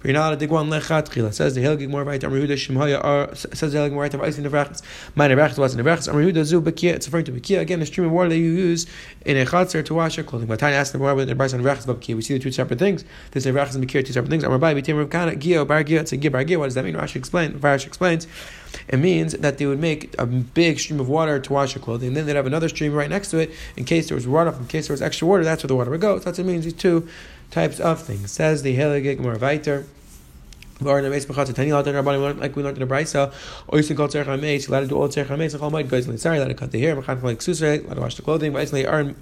But 0.01 0.09
you're 0.09 0.15
not 0.15 0.29
allowed 0.29 0.39
dig 0.39 0.49
lechatchila. 0.49 1.35
Says 1.35 1.55
the 1.55 1.61
Hilgig 1.61 1.91
more 1.91 2.05
right. 2.05 2.25
Amr 2.25 2.39
Yehuda 2.41 2.55
Shemhaya 2.55 3.05
uh, 3.05 3.35
says 3.35 3.73
the 3.73 3.79
Hilgig 3.79 3.93
more 3.93 4.03
right. 4.03 4.15
Of 4.15 4.39
in 4.39 4.45
the 4.45 4.49
brachas. 4.49 4.81
My 5.15 5.29
nevrachas 5.29 5.59
was 5.59 5.75
in 5.75 5.85
the 5.85 5.89
brachas. 5.89 6.09
Amr 6.09 6.23
Yehuda 6.23 6.45
zu 6.45 6.63
bekia. 6.63 6.95
It's 6.95 7.07
referring 7.07 7.27
to 7.27 7.33
bekia 7.33 7.61
again. 7.61 7.81
The 7.81 7.87
stream 7.87 8.07
of 8.07 8.13
water 8.13 8.31
that 8.31 8.39
you 8.39 8.51
use 8.51 8.87
in 9.27 9.37
a 9.37 9.45
chatzar 9.45 9.85
to 9.85 9.95
wash 9.95 10.17
your 10.17 10.25
clothing. 10.25 10.49
But 10.49 10.59
Tanya 10.59 10.77
asked 10.77 10.93
the 10.93 10.99
more 10.99 11.15
the 11.23 11.35
brachas 11.35 11.53
and 11.53 11.63
nevrachas 11.63 11.85
bekia. 11.85 12.17
We 12.17 12.23
see 12.23 12.33
the 12.33 12.41
two 12.41 12.51
separate 12.51 12.79
things. 12.79 13.05
This 13.33 13.45
nevrachas 13.45 13.75
and 13.75 13.87
bekia 13.87 14.01
are 14.01 14.03
two 14.03 14.15
separate 14.15 14.31
things. 14.31 14.43
Amr 14.43 14.57
Bai 14.57 14.75
b'tim 14.75 14.97
Rav 14.97 15.11
Kana 15.11 15.33
Gio 15.33 15.69
Bar 15.69 15.85
Gio. 15.85 16.01
It's 16.01 16.13
a 16.13 16.17
Gio 16.17 16.33
Bar 16.33 16.45
Gio. 16.45 16.59
What 16.59 16.67
does 16.67 16.77
that 16.77 16.85
mean? 16.87 16.95
Rashi 16.95 17.17
explain. 17.17 17.59
Rashi 17.59 17.87
explains. 17.87 18.27
It 18.89 18.99
means 18.99 19.33
that 19.35 19.59
they 19.59 19.67
would 19.67 19.81
make 19.81 20.15
a 20.19 20.25
big 20.25 20.79
stream 20.79 21.01
of 21.01 21.09
water 21.09 21.39
to 21.41 21.53
wash 21.53 21.75
your 21.75 21.83
clothing, 21.83 22.09
and 22.09 22.17
then 22.17 22.27
they'd 22.27 22.37
have 22.37 22.47
another 22.47 22.69
stream 22.69 22.95
right 22.95 23.11
next 23.11 23.31
to 23.31 23.39
it 23.39 23.51
in 23.77 23.85
case 23.85 24.09
there 24.09 24.15
was 24.15 24.27
runoff, 24.27 24.59
in 24.59 24.67
case 24.67 24.87
there 24.87 24.95
was 24.95 25.03
extra 25.03 25.27
water. 25.27 25.45
That's 25.45 25.63
where 25.63 25.69
the 25.69 25.77
water 25.77 25.91
would 25.91 26.01
go. 26.01 26.19
So 26.19 26.25
that's 26.25 26.39
what 26.39 26.47
it 26.47 26.51
means. 26.51 26.65
These 26.65 26.75
two 26.75 27.09
types 27.51 27.81
of 27.81 28.01
things. 28.01 28.31
Says 28.31 28.63
the 28.63 28.77
Heligig 28.77 29.19
Moraviter 29.19 29.87
like 30.81 31.05
oh, 31.05 32.41
oh 32.43 32.49
we 32.55 32.63
learned 32.63 32.79
in 32.79 32.89
the 32.89 32.95
Brisa, 32.95 33.33
or 33.69 33.79
you 33.79 33.85
can 33.85 33.97
call 33.97 34.09
tzerich 34.09 34.25
hameis, 34.25 34.67
you 34.67 34.75
allowed 34.75 34.81
to 34.81 34.87
do 34.89 34.97
all 34.97 35.09
tzerich 35.09 35.27
hameis, 35.27 35.55
and 35.55 35.63
chol 35.63 35.89
goes 35.89 36.09
in 36.09 36.19
sorry, 36.19 36.39
allowed 36.39 36.49
to 36.49 36.55
cut 36.55 36.71
the 36.71 36.81
hair, 36.81 36.97
mechan 36.97 37.23
like 37.23 37.39
susre, 37.39 37.85
allowed 37.85 37.95
to 37.95 38.01
wash 38.01 38.15
the 38.17 38.23
clothing, 38.23 38.53
but 38.53 38.61
instantly 38.61 38.87
earn 38.87 39.17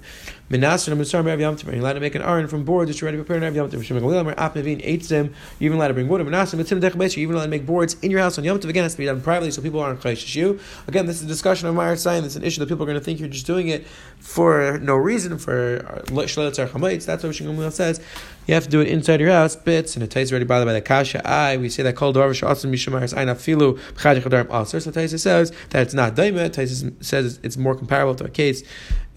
menasr 0.49 0.91
and 0.91 1.01
musar 1.01 1.23
me'av 1.23 1.39
yom 1.39 1.55
tovim, 1.55 1.73
you're 1.73 1.81
allowed 1.81 1.93
to 1.93 1.99
make 1.99 2.15
an 2.15 2.21
iron 2.21 2.47
from 2.47 2.63
boards 2.63 2.89
that 2.89 2.99
you're 2.99 3.07
ready 3.07 3.17
to 3.17 3.23
prepare 3.23 3.43
an 3.43 3.53
yom 3.53 3.69
tovim, 3.69 3.79
shemek 3.79 4.01
lilam, 4.01 4.25
or 4.25 4.39
ap 4.39 4.57
eight 4.57 5.11
you're 5.11 5.29
even 5.59 5.77
allowed 5.77 5.89
to 5.89 5.93
bring 5.93 6.07
wood, 6.07 6.21
menasr, 6.21 6.59
mitzim 6.59 6.79
dech 6.81 6.95
you're 7.15 7.23
even 7.23 7.35
allowed 7.35 7.45
to 7.45 7.49
make 7.49 7.65
boards 7.65 7.95
in 8.01 8.11
your 8.11 8.19
house 8.19 8.37
on 8.37 8.43
yom 8.43 8.59
tov, 8.59 8.69
again, 8.69 8.83
has 8.83 8.93
to 8.93 8.97
be 8.97 9.05
done 9.05 9.21
privately, 9.21 9.51
so 9.51 9.61
people 9.61 9.79
aren't 9.79 9.99
chayish 10.01 10.35
you. 10.35 10.59
Again, 10.87 11.05
this 11.05 11.17
is 11.17 11.23
a 11.23 11.27
discussion 11.27 11.67
of 11.67 11.75
Meyer 11.75 11.95
this 11.95 12.05
is 12.05 12.35
an 12.35 12.43
issue 12.43 12.59
that 12.59 12.67
people 12.67 12.83
are 12.83 12.87
going 12.87 12.99
to 12.99 13.03
think 13.03 13.19
you're 13.19 13.29
just 13.29 13.45
doing 13.45 13.67
it 13.67 13.85
for 14.19 14.79
no 14.81 14.95
reason, 14.95 15.37
for 15.37 15.85
uh, 15.87 16.01
shlelet 16.23 16.51
tzerich 16.51 16.69
hameis, 16.69 17.05
that's 17.05 17.23
what 17.23 17.35
Shimon 17.35 17.71
says, 17.71 18.01
you 18.47 18.53
have 18.53 18.63
to 18.63 18.69
do 18.69 18.81
it 18.81 18.87
inside 18.87 19.19
your 19.19 19.31
house, 19.31 19.55
bits, 19.55 19.95
and 19.95 20.03
it 20.03 20.09
tastes 20.09 20.31
already 20.31 20.45
bothered 20.45 20.67
by 20.67 20.73
the 20.73 20.81
kasha. 20.81 21.21
I, 21.49 21.57
we 21.57 21.69
say 21.69 21.83
that 21.83 21.95
called 21.95 22.15
Darvish 22.15 22.47
Asim 22.47 22.71
Mishamaris 22.71 23.17
Aina 23.17 23.35
Filu 23.35 23.77
B'chadich 23.93 24.61
Aser. 24.61 24.79
So 24.79 24.91
Taisa 24.91 25.19
says 25.19 25.51
that 25.69 25.81
it's 25.81 25.93
not 25.93 26.15
Daima. 26.15 26.49
Taisa 26.49 27.03
says 27.03 27.39
it's 27.43 27.57
more 27.57 27.75
comparable 27.75 28.15
to 28.15 28.25
a 28.25 28.29
case 28.29 28.61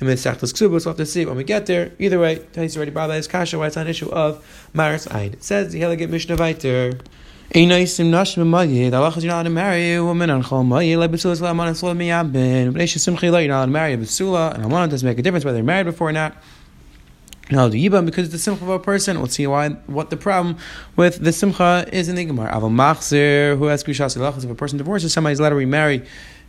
in 0.01 0.07
Mesachtas 0.07 0.53
Ksuba. 0.53 0.57
So 0.57 0.69
we'll 0.69 0.81
have 0.81 0.97
to 0.97 1.07
see 1.07 1.25
when 1.27 1.37
we 1.37 1.45
get 1.45 1.67
there. 1.67 1.93
Either 1.99 2.19
way, 2.19 2.37
Taisa 2.53 2.77
already 2.77 2.91
brought 2.91 3.11
his 3.11 3.29
kasha, 3.29 3.59
why 3.59 3.67
it's 3.67 3.77
not 3.77 3.87
an 3.87 3.91
issue 3.91 4.11
of 4.11 4.45
Maris 4.73 5.07
Ain. 5.12 5.35
It 5.35 5.45
says 5.45 5.73
the 5.73 5.81
Heligit 5.81 6.09
Mishnah 6.09 6.37
Viter. 6.37 7.01
Mayid. 7.55 8.95
Allah 8.95 9.12
you're 9.19 9.27
not 9.27 9.35
allowed 9.35 9.43
to 9.43 9.51
marry 9.51 9.95
a 9.95 10.03
woman 10.03 10.31
on 10.31 10.43
chol 10.43 10.67
mayid. 10.67 10.99
Like 10.99 11.11
b'sulah 11.11 11.37
salam 11.37 11.61
on 11.61 11.69
a 11.69 11.73
miyabin. 11.73 12.73
B'nei 12.73 12.85
simchi 12.85 13.23
you're 13.25 13.49
not 13.49 13.57
allowed 13.57 13.67
to 13.67 13.71
marry 13.73 13.93
a 13.93 13.99
b'sulah. 13.99 14.55
And 14.55 14.65
Amana 14.65 14.89
doesn't 14.89 15.07
make 15.07 15.19
a 15.19 15.23
difference 15.23 15.45
whether 15.45 15.57
they're 15.57 15.65
married 15.65 15.85
before 15.85 16.09
or 16.09 16.12
not. 16.12 16.37
Now 17.51 17.69
the 17.69 17.89
yibam 17.89 18.07
because 18.07 18.31
the 18.31 18.39
simcha 18.39 18.65
of 18.65 18.71
a 18.71 18.79
person. 18.79 19.21
Let's 19.21 19.35
see 19.35 19.47
why 19.47 19.71
what 19.87 20.11
the 20.11 20.17
problem 20.17 20.57
with 20.97 21.23
the 21.23 21.33
simcha 21.33 21.87
is 21.93 22.09
in 22.09 22.17
the 22.17 22.25
gemara. 22.25 22.53
Aval 22.53 22.71
machzir 22.71 23.59
who 23.59 23.67
has 23.67 23.83
kushas 23.83 24.17
if 24.45 24.51
a 24.51 24.55
person 24.55 24.79
divorces 24.79 25.13
somebody, 25.13 25.33
he's 25.33 25.41
allowed 25.41 25.51
to 25.51 25.57
remarry 25.57 26.05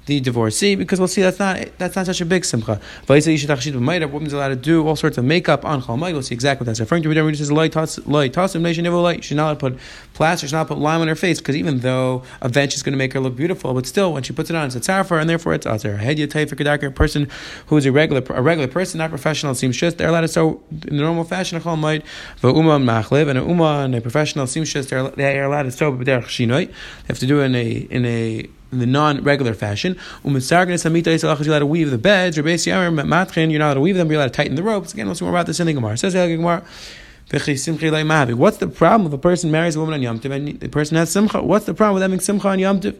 the 0.05 0.19
divorcee 0.19 0.75
because 0.75 0.99
we'll 0.99 1.07
see 1.07 1.21
that's 1.21 1.39
not 1.39 1.65
that's 1.77 1.95
not 1.95 2.05
such 2.05 2.19
a 2.19 2.25
big 2.25 2.43
simcha. 2.43 2.79
A 3.07 4.07
woman's 4.07 4.33
allowed 4.33 4.49
to 4.49 4.55
do 4.55 4.85
all 4.85 4.95
sorts 4.95 5.17
of 5.17 5.23
makeup 5.23 5.63
on 5.63 5.81
Chol 5.81 5.99
We'll 5.99 6.21
see 6.21 6.35
exactly 6.35 6.63
what 6.63 6.67
that's 6.67 6.79
referring 6.79 7.03
to. 7.03 7.09
But 7.09 7.17
everybody 7.17 7.37
says 7.37 7.51
light 7.51 7.71
toss 7.71 7.97
light 8.05 8.33
toss 8.33 8.53
nation 8.55 8.83
never 8.83 8.97
light. 8.97 9.23
She's 9.23 9.37
not 9.37 9.57
put 9.59 9.77
plaster. 10.13 10.45
She's 10.45 10.53
not 10.53 10.67
put 10.67 10.77
lime 10.77 11.01
on 11.01 11.07
her 11.07 11.15
face 11.15 11.39
because 11.39 11.55
even 11.55 11.79
though 11.79 12.23
eventually 12.41 12.75
it's 12.75 12.83
going 12.83 12.93
to 12.93 12.97
make 12.97 13.13
her 13.13 13.19
look 13.19 13.35
beautiful, 13.35 13.73
but 13.73 13.85
still 13.85 14.13
when 14.13 14.23
she 14.23 14.33
puts 14.33 14.49
it 14.49 14.55
on, 14.55 14.67
it's 14.67 14.75
a 14.75 14.81
tzarfar 14.81 15.21
and 15.21 15.29
therefore 15.29 15.53
it's 15.53 15.65
aser. 15.65 15.97
Head 15.97 16.19
a 16.19 16.91
person 16.91 17.29
who 17.67 17.77
is 17.77 17.85
a 17.85 17.91
regular 17.91 18.21
a 18.29 18.41
regular 18.41 18.67
person, 18.67 18.97
not 18.97 19.09
professional, 19.09 19.55
seems 19.55 19.77
just 19.77 19.97
they're 19.97 20.09
allowed 20.09 20.21
to 20.21 20.27
sew 20.27 20.61
in 20.69 20.97
the 20.97 21.03
normal 21.03 21.23
fashion 21.23 21.57
of 21.57 21.63
Chol 21.63 21.77
Moed. 21.77 22.03
V'uma 22.41 22.81
machlev 22.83 23.29
and 23.29 23.39
a 23.39 23.43
uma 23.43 23.83
and 23.85 23.95
a 23.95 24.01
professional 24.01 24.47
seems 24.47 24.71
just 24.71 24.89
they're 24.89 25.43
allowed 25.43 25.63
to 25.63 25.71
sew 25.71 25.93
b'derech 25.93 26.25
shinoi. 26.25 26.67
They 26.67 26.73
have 27.07 27.19
to 27.19 27.25
do 27.25 27.41
it 27.41 27.45
in 27.45 27.55
a 27.55 27.71
in 27.71 28.05
a 28.05 28.49
in 28.73 28.79
the 28.79 28.85
non-regular 28.85 29.53
fashion. 29.53 29.97
Umm 30.25 30.33
you're 30.33 31.53
allowed 31.53 31.59
to 31.59 31.65
weave 31.65 31.91
the 31.91 31.97
beds, 31.97 32.35
you're 32.35 32.45
not 32.45 32.67
allowed 32.67 33.73
to 33.73 33.79
weave 33.79 33.95
them, 33.95 34.11
you're 34.11 34.19
allowed 34.19 34.27
to 34.27 34.33
tighten 34.33 34.55
the 34.55 34.63
ropes. 34.63 34.93
Again, 34.93 35.05
we'll 35.05 35.15
see 35.15 35.23
more 35.23 35.33
about 35.33 35.45
this 35.45 35.59
in 35.59 35.67
the 35.67 35.73
Gemara. 35.73 35.95
Says 35.97 36.13
the 36.13 36.27
Gemara. 36.27 36.63
What's 38.35 38.57
the 38.57 38.67
problem 38.67 39.07
if 39.07 39.13
a 39.13 39.17
person 39.17 39.49
marries 39.49 39.75
a 39.75 39.79
woman 39.79 39.93
on 39.95 40.01
Yom 40.01 40.19
Tiv 40.19 40.31
and 40.31 40.59
the 40.59 40.67
person 40.67 40.97
has 40.97 41.09
simcha? 41.09 41.41
What's 41.41 41.65
the 41.65 41.73
problem 41.73 41.93
with 41.95 42.03
having 42.03 42.19
simcha 42.19 42.49
on 42.49 42.59
Yom 42.59 42.81
Tiv? 42.81 42.95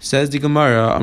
Says 0.00 0.28
the 0.30 0.38
Gemara, 0.38 0.98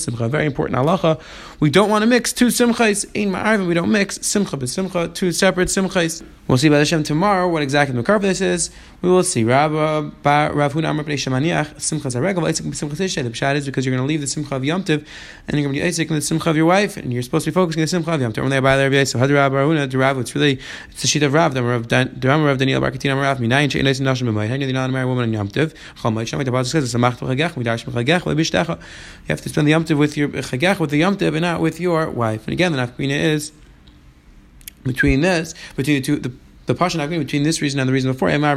Simcha. 0.00 0.28
Very 0.28 0.46
important 0.46 0.78
halacha. 0.78 1.20
We 1.60 1.68
don't 1.70 1.90
want 1.90 2.02
to 2.02 2.06
mix 2.06 2.32
two 2.32 2.46
simchas. 2.46 3.04
Ein 3.14 3.32
Ma'arvin, 3.32 3.66
we 3.66 3.74
don't 3.74 3.92
mix 3.92 4.18
Simcha 4.26 4.56
B'Simcha, 4.56 5.12
two 5.14 5.30
separate 5.32 5.68
simchas. 5.68 6.24
We'll 6.48 6.58
see 6.58 6.68
by 6.68 6.78
Hashem 6.78 7.02
tomorrow 7.04 7.48
what 7.48 7.62
exactly 7.62 7.92
the 7.94 8.00
Makar 8.00 8.18
this 8.18 8.40
is. 8.40 8.70
We 9.02 9.10
will 9.10 9.22
see. 9.22 9.44
Rav 9.44 9.74
uh, 9.74 10.10
Rav 10.24 10.72
Huna 10.72 10.90
Amar 10.90 11.04
B'nei 11.04 11.14
Shemaniach, 11.14 11.74
Simchas 11.76 12.16
Haregel, 12.16 12.48
Isaac 12.48 12.66
B'Simchas 12.66 12.96
Ishay. 12.96 13.22
The 13.22 13.30
pshat 13.30 13.56
is 13.56 13.66
because 13.66 13.84
you're 13.84 13.94
going 13.94 14.06
to 14.06 14.08
leave 14.08 14.20
the 14.20 14.26
Simcha 14.26 14.56
of 14.56 14.64
Yom 14.64 14.82
Tiv, 14.84 15.06
and 15.46 15.56
you're 15.56 15.64
going 15.68 15.74
to 15.74 15.80
be 15.80 15.86
Isaac 15.86 16.08
in 16.08 16.16
the 16.16 16.22
Simcha 16.22 16.50
of 16.50 16.56
your 16.56 16.66
wife, 16.66 16.96
and 16.96 17.12
you're 17.12 17.22
supposed 17.22 17.44
to 17.44 17.50
be 17.50 17.54
focusing 17.54 17.80
on 17.80 17.84
the 17.84 17.88
Simcha 17.88 18.12
of 18.12 18.20
Yom 18.20 18.32
Tiv. 18.32 18.48
Buy 18.62 18.76
their 18.76 18.90
Rabbi 18.90 19.04
So 19.04 19.18
Had 19.18 19.30
Rav 19.30 19.52
the 19.52 19.98
Rav, 19.98 20.18
it's 20.18 20.34
really, 20.34 20.58
it's 20.90 21.02
the 21.02 21.08
sheet 21.08 21.22
of 21.22 21.34
Rav, 21.34 21.54
the 21.54 21.62
Rav 21.62 21.86
Daniel 21.88 22.80
Barkatin 22.80 23.12
Amar 23.12 23.24
Rav, 23.24 23.38
Minayin 23.38 23.70
She'en 23.70 23.86
Eisen 23.86 24.06
Nashim 24.06 24.28
B'mayit. 24.28 25.09
Do 25.10 25.14
woman 25.14 25.24
on 25.24 25.32
Yom 25.32 25.48
Tiv? 25.48 25.74
You 26.04 26.10
have 26.10 26.24
to 29.40 29.48
spend 29.48 29.68
the 29.68 29.72
yomtiv 29.72 29.98
with 29.98 30.16
your 30.16 30.28
chagach 30.28 30.78
with 30.78 30.90
the 30.90 31.00
yomtiv 31.00 31.28
and 31.28 31.40
not 31.40 31.60
with 31.60 31.80
your 31.80 32.10
wife. 32.10 32.44
And 32.46 32.52
again, 32.52 32.72
the 32.72 32.78
nafkamina 32.78 33.18
is 33.18 33.52
between 34.82 35.20
this, 35.20 35.54
between 35.76 35.96
the 35.96 36.02
two, 36.02 36.16
the 36.16 36.32
the 36.70 36.74
passion 36.74 37.00
agreement 37.00 37.26
between 37.26 37.42
this 37.42 37.60
reason 37.60 37.80
and 37.80 37.88
the 37.88 37.92
reason 37.92 38.12
before 38.12 38.28
Emar 38.28 38.56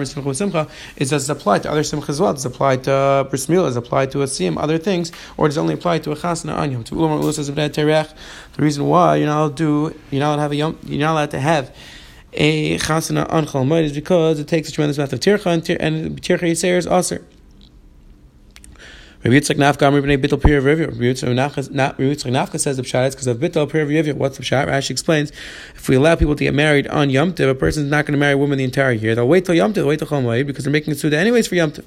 is 0.97 1.09
does 1.09 1.29
it 1.29 1.31
apply 1.31 1.59
to 1.59 1.71
other 1.71 1.83
Simcha 1.83 2.09
as 2.09 2.21
well? 2.21 2.33
Does 2.33 2.45
it 2.45 2.49
apply 2.49 2.77
to 2.77 2.93
uh, 2.93 3.23
bris 3.23 3.47
milah? 3.47 3.65
Does 3.65 3.75
it 3.75 3.79
apply 3.79 4.05
to 4.07 4.21
a 4.21 4.25
siyam, 4.25 4.61
other 4.61 4.77
things, 4.77 5.11
or 5.35 5.47
does 5.47 5.57
it 5.57 5.61
only 5.61 5.73
apply 5.73 5.97
to 5.99 6.11
a 6.11 6.15
chasna 6.15 6.55
on 6.55 6.71
yom? 6.71 6.83
To 6.83 6.95
ulam 6.95 7.11
or 7.11 7.69
terech. 7.69 8.13
The 8.55 8.61
reason 8.61 8.85
why 8.85 9.15
you're 9.15 9.25
not 9.27 9.39
allowed 9.39 9.57
to 9.57 9.99
you're 10.11 10.19
not 10.19 10.35
allowed 10.35 10.35
to 10.35 10.41
have 10.41 10.53
yom, 10.53 10.79
you're 10.85 10.99
not 10.99 11.13
allowed 11.13 11.31
to 11.31 11.39
have 11.39 11.75
a 12.35 12.77
chasana 12.79 13.31
on 13.31 13.45
Chol 13.45 13.83
is 13.83 13.93
because 13.93 14.39
it 14.39 14.47
takes 14.47 14.69
a 14.69 14.71
tremendous 14.71 14.97
amount 14.97 15.13
of 15.13 15.19
tircha 15.19 15.47
and, 15.47 15.65
tir, 15.65 15.77
and 15.79 16.21
tircha 16.21 16.51
yiser 16.51 16.77
is 16.77 16.87
aser. 16.87 17.25
Rabbi 19.23 19.37
Yitzchak 19.37 19.55
Nafka 19.55 19.87
Amr 19.87 20.01
B'nei 20.01 20.17
Bittel 20.17 20.41
Pir 20.41 20.61
Rivya. 20.61 20.87
Rabbi 20.87 21.03
Yitzchak 21.03 22.31
Nafka 22.31 22.59
says 22.59 22.75
the 22.75 22.83
pshat 22.83 23.07
is 23.07 23.15
because 23.15 23.27
of 23.27 23.37
Bittel 23.37 23.69
Pir 23.69 23.85
Rivya. 23.85 24.13
What's 24.15 24.37
the 24.37 24.43
pshat? 24.43 24.67
Rashi 24.67 24.91
explains, 24.91 25.31
if 25.75 25.87
we 25.87 25.95
allow 25.95 26.15
people 26.15 26.35
to 26.35 26.43
get 26.43 26.53
married 26.53 26.87
on 26.87 27.09
Yom 27.09 27.31
Tov, 27.33 27.49
a 27.49 27.55
person's 27.55 27.89
not 27.89 28.05
going 28.05 28.13
to 28.13 28.19
marry 28.19 28.33
a 28.33 28.37
woman 28.37 28.57
the 28.57 28.65
entire 28.65 28.91
year. 28.91 29.15
They'll 29.15 29.27
wait 29.27 29.45
till 29.45 29.55
Yom 29.55 29.73
Tov, 29.73 29.87
wait 29.87 29.99
till 29.99 30.09
Chol 30.09 30.45
because 30.45 30.65
they're 30.65 30.73
making 30.73 30.91
a 30.91 30.95
suda 30.97 31.17
anyways 31.17 31.47
for 31.47 31.55
Yom 31.55 31.71
Tov. 31.71 31.85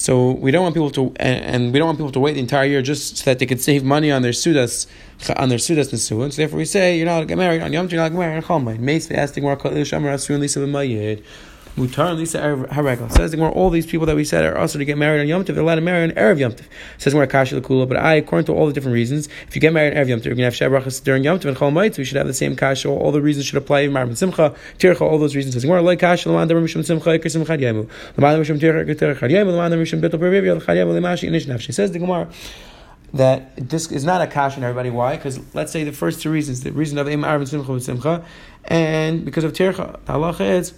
So 0.00 0.30
we 0.30 0.52
don't 0.52 0.62
want 0.62 0.76
people 0.76 0.92
to, 0.92 1.12
and, 1.16 1.72
we 1.72 1.78
don't 1.80 1.86
want 1.86 1.98
people 1.98 2.12
to 2.12 2.20
wait 2.20 2.34
the 2.34 2.40
entire 2.40 2.66
year 2.66 2.82
just 2.82 3.16
so 3.16 3.24
that 3.24 3.40
they 3.40 3.46
could 3.46 3.60
save 3.60 3.82
money 3.82 4.12
on 4.12 4.22
their 4.22 4.30
sudas, 4.30 4.86
on 5.36 5.48
their 5.48 5.58
sudas 5.58 5.90
and 5.90 6.00
so 6.00 6.28
therefore 6.28 6.58
we 6.58 6.64
say 6.64 6.96
you're 6.96 7.04
not 7.04 7.26
get 7.26 7.36
married 7.36 7.60
on 7.60 7.72
Yom 7.72 7.88
Tov, 7.88 7.92
you're 7.92 8.02
not 8.02 8.12
married 8.12 8.44
on 8.48 8.64
Moed. 8.64 8.78
Meis 8.78 9.08
ve'asting 9.08 9.42
more 9.42 9.56
kol 9.56 9.72
shamar 9.72 10.14
asurun 10.14 10.38
lisa 10.38 10.60
b'mayid. 10.60 11.24
Mutar 11.78 12.16
Lisa 12.16 12.38
Haregel. 12.40 13.10
Says 13.12 13.30
the 13.30 13.48
all 13.48 13.70
these 13.70 13.86
people 13.86 14.06
that 14.06 14.16
we 14.16 14.24
said 14.24 14.44
are 14.44 14.58
also 14.58 14.78
to 14.78 14.84
get 14.84 14.98
married 14.98 15.20
on 15.20 15.28
Yom 15.28 15.44
Tov, 15.44 15.54
they're 15.54 15.62
allowed 15.62 15.76
to 15.76 15.80
marry 15.80 16.02
on 16.02 16.10
Erev 16.10 16.38
Yom 16.38 16.52
Tov. 16.52 16.64
Says 16.98 17.14
more 17.14 17.26
Kashi 17.26 17.58
Lakula, 17.58 17.88
but 17.88 17.96
I, 17.96 18.14
according 18.14 18.46
to 18.46 18.54
all 18.54 18.66
the 18.66 18.72
different 18.72 18.94
reasons, 18.94 19.28
if 19.46 19.54
you 19.54 19.60
get 19.60 19.72
married 19.72 19.96
on 19.96 20.04
Erev 20.04 20.08
Yom 20.08 20.20
Tov, 20.20 20.24
you're 20.26 20.34
going 20.34 20.50
to 20.50 20.64
have 20.64 20.84
Shebrachas 20.84 21.02
during 21.02 21.24
Yom 21.24 21.38
Tov 21.38 21.46
and 21.46 21.56
Chol 21.56 21.72
Moed, 21.72 21.96
we 21.96 22.04
should 22.04 22.16
have 22.16 22.26
the 22.26 22.34
same 22.34 22.56
Kashi. 22.56 22.88
All 22.88 23.12
the 23.12 23.22
reasons 23.22 23.46
should 23.46 23.56
apply. 23.56 23.86
Marvin 23.88 24.16
Simcha, 24.16 24.54
Tircha, 24.78 25.00
all 25.00 25.18
those 25.18 25.36
reasons. 25.36 25.54
Says 25.54 25.64
more 25.64 25.80
like 25.80 26.00
Kashi, 26.00 26.28
Lamanda 26.28 26.50
Mishum 26.50 26.84
Simcha, 26.84 27.10
Iker 27.10 27.30
Simcha 27.30 27.52
Yamu. 27.52 27.88
Lamanda 28.16 28.40
Mishum 28.40 28.58
Tircha, 28.58 28.84
Iker 28.84 28.94
Tircha 28.94 29.30
Yamu, 29.30 29.52
Lamanda 29.52 29.80
Mishum 29.80 30.00
Bittel 30.00 30.18
Perivia, 30.18 30.60
Chayamu, 30.60 30.98
Limashi, 30.98 31.30
Inishnaf. 31.30 31.60
She 31.60 31.72
says 31.72 31.92
the 31.92 31.98
Gemara 31.98 32.28
that 33.14 33.56
this 33.56 33.90
is 33.90 34.04
not 34.04 34.20
a 34.20 34.26
kash 34.26 34.56
in 34.56 34.62
everybody. 34.62 34.90
Why? 34.90 35.16
Because 35.16 35.40
let's 35.54 35.72
say 35.72 35.84
the 35.84 35.92
first 35.92 36.20
two 36.20 36.30
reasons, 36.30 36.62
the 36.62 36.72
reason 36.72 36.98
of 36.98 37.08
Im 37.08 37.24
Arab 37.24 37.40
and 37.40 37.48
Simcha 37.48 37.80
Simcha, 37.80 38.24
and 38.64 39.24
because 39.24 39.44
of 39.44 39.52
Tircha, 39.52 39.92
the 40.04 40.12
halacha 40.12 40.58
is 40.58 40.74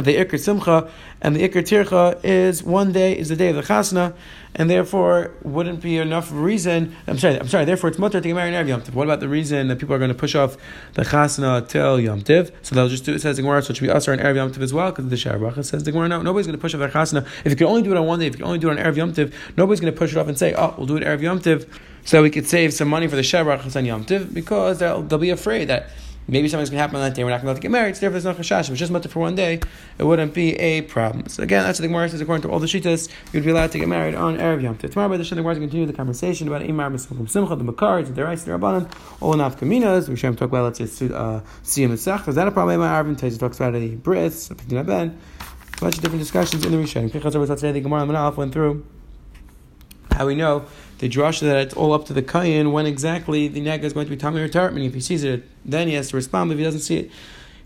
the 0.00 0.16
Iker 0.16 0.38
Simcha, 0.38 0.90
and 1.20 1.36
the 1.36 1.48
Iker 1.48 1.62
Tircha 1.62 2.20
is 2.24 2.62
one 2.62 2.92
day 2.92 3.16
is 3.16 3.28
the 3.28 3.36
day 3.36 3.48
of 3.48 3.56
the 3.56 3.62
Chasna, 3.62 4.14
and 4.54 4.70
therefore 4.70 5.32
wouldn't 5.42 5.80
be 5.80 5.98
enough 5.98 6.30
reason. 6.32 6.94
I'm 7.06 7.18
sorry, 7.18 7.38
I'm 7.38 7.48
sorry. 7.48 7.64
Therefore, 7.64 7.90
it's 7.90 7.98
mutter 7.98 8.20
to 8.20 8.28
get 8.28 8.34
married 8.34 8.54
in 8.54 8.68
Yom. 8.68 8.80
What 8.92 9.04
about 9.04 9.20
the 9.20 9.28
reason 9.28 9.68
that 9.68 9.78
people 9.78 9.94
are 9.94 9.98
going 9.98 10.08
to 10.08 10.14
push 10.14 10.34
off 10.34 10.56
the 10.94 11.02
Chasna 11.02 11.68
till 11.68 12.00
Yom 12.00 12.22
Tiv? 12.22 12.50
So 12.62 12.74
they'll 12.74 12.88
just 12.88 13.04
do 13.04 13.14
it. 13.14 13.20
Says 13.20 13.36
the 13.36 13.42
Gemara, 13.42 13.62
so 13.62 13.70
it 13.70 13.76
should 13.76 13.84
be 13.84 13.90
usher 13.90 14.12
on 14.12 14.18
Erev 14.18 14.36
Yom 14.36 14.52
Tiv 14.52 14.62
as 14.62 14.72
well 14.72 14.90
because 14.90 15.08
the 15.08 15.16
Shara 15.16 15.64
says 15.64 15.84
the 15.84 15.92
Gemara. 15.92 16.08
No, 16.08 16.22
nobody's 16.22 16.46
going 16.46 16.58
to 16.58 16.60
push 16.60 16.74
off 16.74 16.80
their 16.80 16.88
Chasna. 16.88 17.26
If 17.44 17.52
you 17.52 17.56
can 17.56 17.66
only 17.66 17.82
do 17.82 17.92
it 17.92 17.96
on 17.96 18.06
one 18.06 18.18
day, 18.18 18.26
if 18.26 18.32
you 18.32 18.38
can 18.38 18.46
only 18.46 18.58
do 18.58 18.70
it 18.70 18.78
on 18.78 18.84
Erev 18.84 18.96
Yom 18.96 19.12
Tiv, 19.12 19.34
nobody's 19.56 19.80
going 19.80 19.92
to 19.92 19.98
push 19.98 20.12
it 20.12 20.18
off 20.18 20.28
and 20.28 20.38
say, 20.38 20.54
oh, 20.54 20.74
we'll 20.76 20.86
do 20.86 20.96
it 20.96 21.02
Erev 21.02 21.20
Yom 21.20 21.40
Tiv, 21.40 21.68
so 22.04 22.22
we 22.22 22.30
could 22.30 22.46
save 22.46 22.72
some 22.72 22.88
money 22.88 23.08
for 23.08 23.16
the 23.16 23.22
Shara 23.22 23.76
on 23.76 23.84
Yom 23.84 24.04
Tiv 24.04 24.32
because 24.32 24.78
they'll, 24.78 25.02
they'll 25.02 25.18
be 25.18 25.30
afraid 25.30 25.68
that 25.68 25.90
maybe 26.28 26.48
something's 26.48 26.70
going 26.70 26.78
to 26.78 26.82
happen 26.82 26.96
on 26.96 27.02
that 27.02 27.14
day. 27.14 27.24
We're 27.24 27.30
not 27.30 27.42
going 27.42 27.54
to, 27.54 27.60
get 27.60 27.70
married. 27.70 27.96
So 27.96 28.00
therefore, 28.00 28.20
there's 28.20 28.24
no 28.24 28.34
chashash. 28.34 28.64
If 28.64 28.70
it's 28.70 28.78
just 28.78 28.92
mutter 28.92 29.08
for 29.08 29.20
one 29.20 29.34
day, 29.34 29.60
it 29.98 30.04
wouldn't 30.04 30.34
be 30.34 30.54
a 30.56 30.82
problem. 30.82 31.28
So 31.28 31.42
again, 31.42 31.62
that's 31.62 31.78
what 31.78 31.82
the 31.82 31.88
Gemara 31.88 32.08
says. 32.08 32.20
According 32.20 32.42
to 32.42 32.50
all 32.50 32.58
the 32.58 32.66
shitas, 32.66 33.08
you'd 33.32 33.44
be 33.44 33.50
allowed 33.50 33.72
to 33.72 33.78
get 33.78 33.88
married 33.88 34.14
on 34.14 34.36
erev 34.38 34.62
yom 34.62 34.76
tov. 34.76 34.90
Tomorrow, 34.90 35.08
by 35.08 35.16
the 35.16 35.24
Shah, 35.24 35.34
the 35.34 35.42
Gemara 35.42 35.54
to 35.54 35.60
continue 35.60 35.86
the 35.86 35.92
conversation 35.92 36.48
about 36.48 36.62
imar 36.62 37.06
from 37.06 37.26
simcha, 37.26 37.56
the 37.56 37.64
makar, 37.64 38.02
the 38.02 38.24
rice, 38.24 38.44
the 38.44 38.52
rabbanon, 38.52 38.90
all 39.20 39.32
the 39.32 39.38
nafkaminas. 39.38 40.08
We 40.08 40.16
should 40.16 40.36
talk 40.36 40.48
about 40.48 40.64
let's 40.64 40.78
say 40.78 41.06
uh, 41.06 41.40
siyam 41.62 41.86
and 41.86 42.28
Is 42.28 42.34
that 42.34 42.48
a 42.48 42.50
problem? 42.50 42.80
My 42.80 42.88
arvin. 42.88 43.16
Talks 43.16 43.58
about 43.58 43.72
the 43.72 43.96
brits, 43.96 44.50
a 44.50 45.80
bunch 45.80 45.96
of 45.96 46.02
different 46.02 46.22
discussions 46.22 46.64
in 46.64 46.72
the 46.72 46.78
Rishon. 46.78 47.10
Today, 47.10 47.72
the 47.72 47.80
Gemara 47.80 48.02
Manalaf 48.02 48.36
went 48.36 48.52
through 48.52 48.84
how 50.12 50.26
we 50.26 50.34
know 50.34 50.64
the 50.98 51.08
drasha 51.08 51.40
that 51.40 51.56
it's 51.58 51.74
all 51.74 51.92
up 51.92 52.06
to 52.06 52.12
the 52.12 52.22
kayin 52.22 52.72
when 52.72 52.86
exactly 52.86 53.48
the 53.48 53.60
nega 53.60 53.84
is 53.84 53.92
going 53.92 54.06
to 54.06 54.10
be 54.10 54.16
tamir 54.16 54.54
or 54.54 54.70
Meaning, 54.70 54.88
if 54.88 54.94
he 54.94 55.00
sees 55.00 55.24
it, 55.24 55.44
then 55.64 55.88
he 55.88 55.94
has 55.94 56.08
to 56.08 56.16
respond. 56.16 56.48
But 56.48 56.54
if 56.54 56.58
he 56.58 56.64
doesn't 56.64 56.80
see 56.80 56.96
it, 56.96 57.10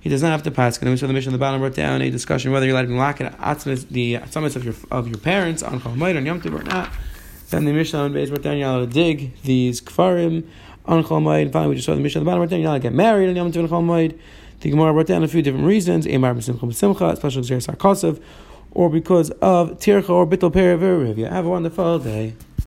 he 0.00 0.08
does 0.08 0.22
not 0.22 0.30
have 0.32 0.42
to 0.44 0.50
pass. 0.50 0.78
And 0.78 0.86
then 0.86 0.92
we 0.92 0.96
saw 0.96 1.06
the 1.06 1.12
Mishnah 1.12 1.30
on 1.30 1.32
the 1.34 1.38
bottom 1.38 1.60
wrote 1.60 1.74
down 1.74 2.02
a 2.02 2.10
discussion 2.10 2.50
whether 2.50 2.66
you're 2.66 2.76
allowed 2.76 3.16
to 3.18 3.26
it 3.26 3.90
the 3.90 4.20
summits 4.30 4.56
of 4.56 4.64
your 4.64 4.74
of 4.90 5.08
your 5.08 5.18
parents 5.18 5.62
on 5.62 5.80
Chol 5.80 6.16
on 6.16 6.26
Yom 6.26 6.54
or 6.54 6.62
not. 6.62 6.90
Then 7.50 7.64
the 7.64 7.72
Mishnah 7.72 7.98
on 7.98 8.12
base 8.12 8.30
wrote 8.30 8.42
down 8.42 8.58
you're 8.58 8.68
allowed 8.68 8.86
to 8.86 8.92
dig 8.92 9.40
these 9.42 9.80
kfarim 9.80 10.44
on 10.86 11.04
Chol 11.04 11.42
And 11.42 11.52
finally, 11.52 11.70
we 11.70 11.74
just 11.76 11.86
saw 11.86 11.94
the 11.94 12.00
Mishnah 12.00 12.20
on 12.20 12.24
the 12.24 12.30
bottom 12.30 12.40
wrote 12.40 12.50
down 12.50 12.60
you're 12.60 12.68
allowed 12.68 12.78
to 12.78 12.82
get 12.82 12.94
married 12.94 13.28
on 13.28 13.36
Yom 13.36 13.52
Tov 13.52 13.60
and 13.60 13.68
Chol 13.68 14.18
The 14.60 14.70
Gemara 14.70 14.92
wrote 14.92 15.06
down 15.06 15.22
a 15.22 15.28
few 15.28 15.42
different 15.42 15.66
reasons: 15.66 16.06
Emar 16.06 16.34
b'simcha 16.34 16.74
simcha, 16.74 17.08
especially 17.08 17.42
Xer 17.42 17.76
Sarkosov, 17.76 18.22
or 18.72 18.88
because 18.88 19.30
of 19.42 19.78
tircha 19.78 20.08
or 20.08 20.26
bittul 20.26 20.50
periviv. 20.50 21.28
Have 21.28 21.44
a 21.44 21.48
wonderful 21.48 21.98
day. 21.98 22.34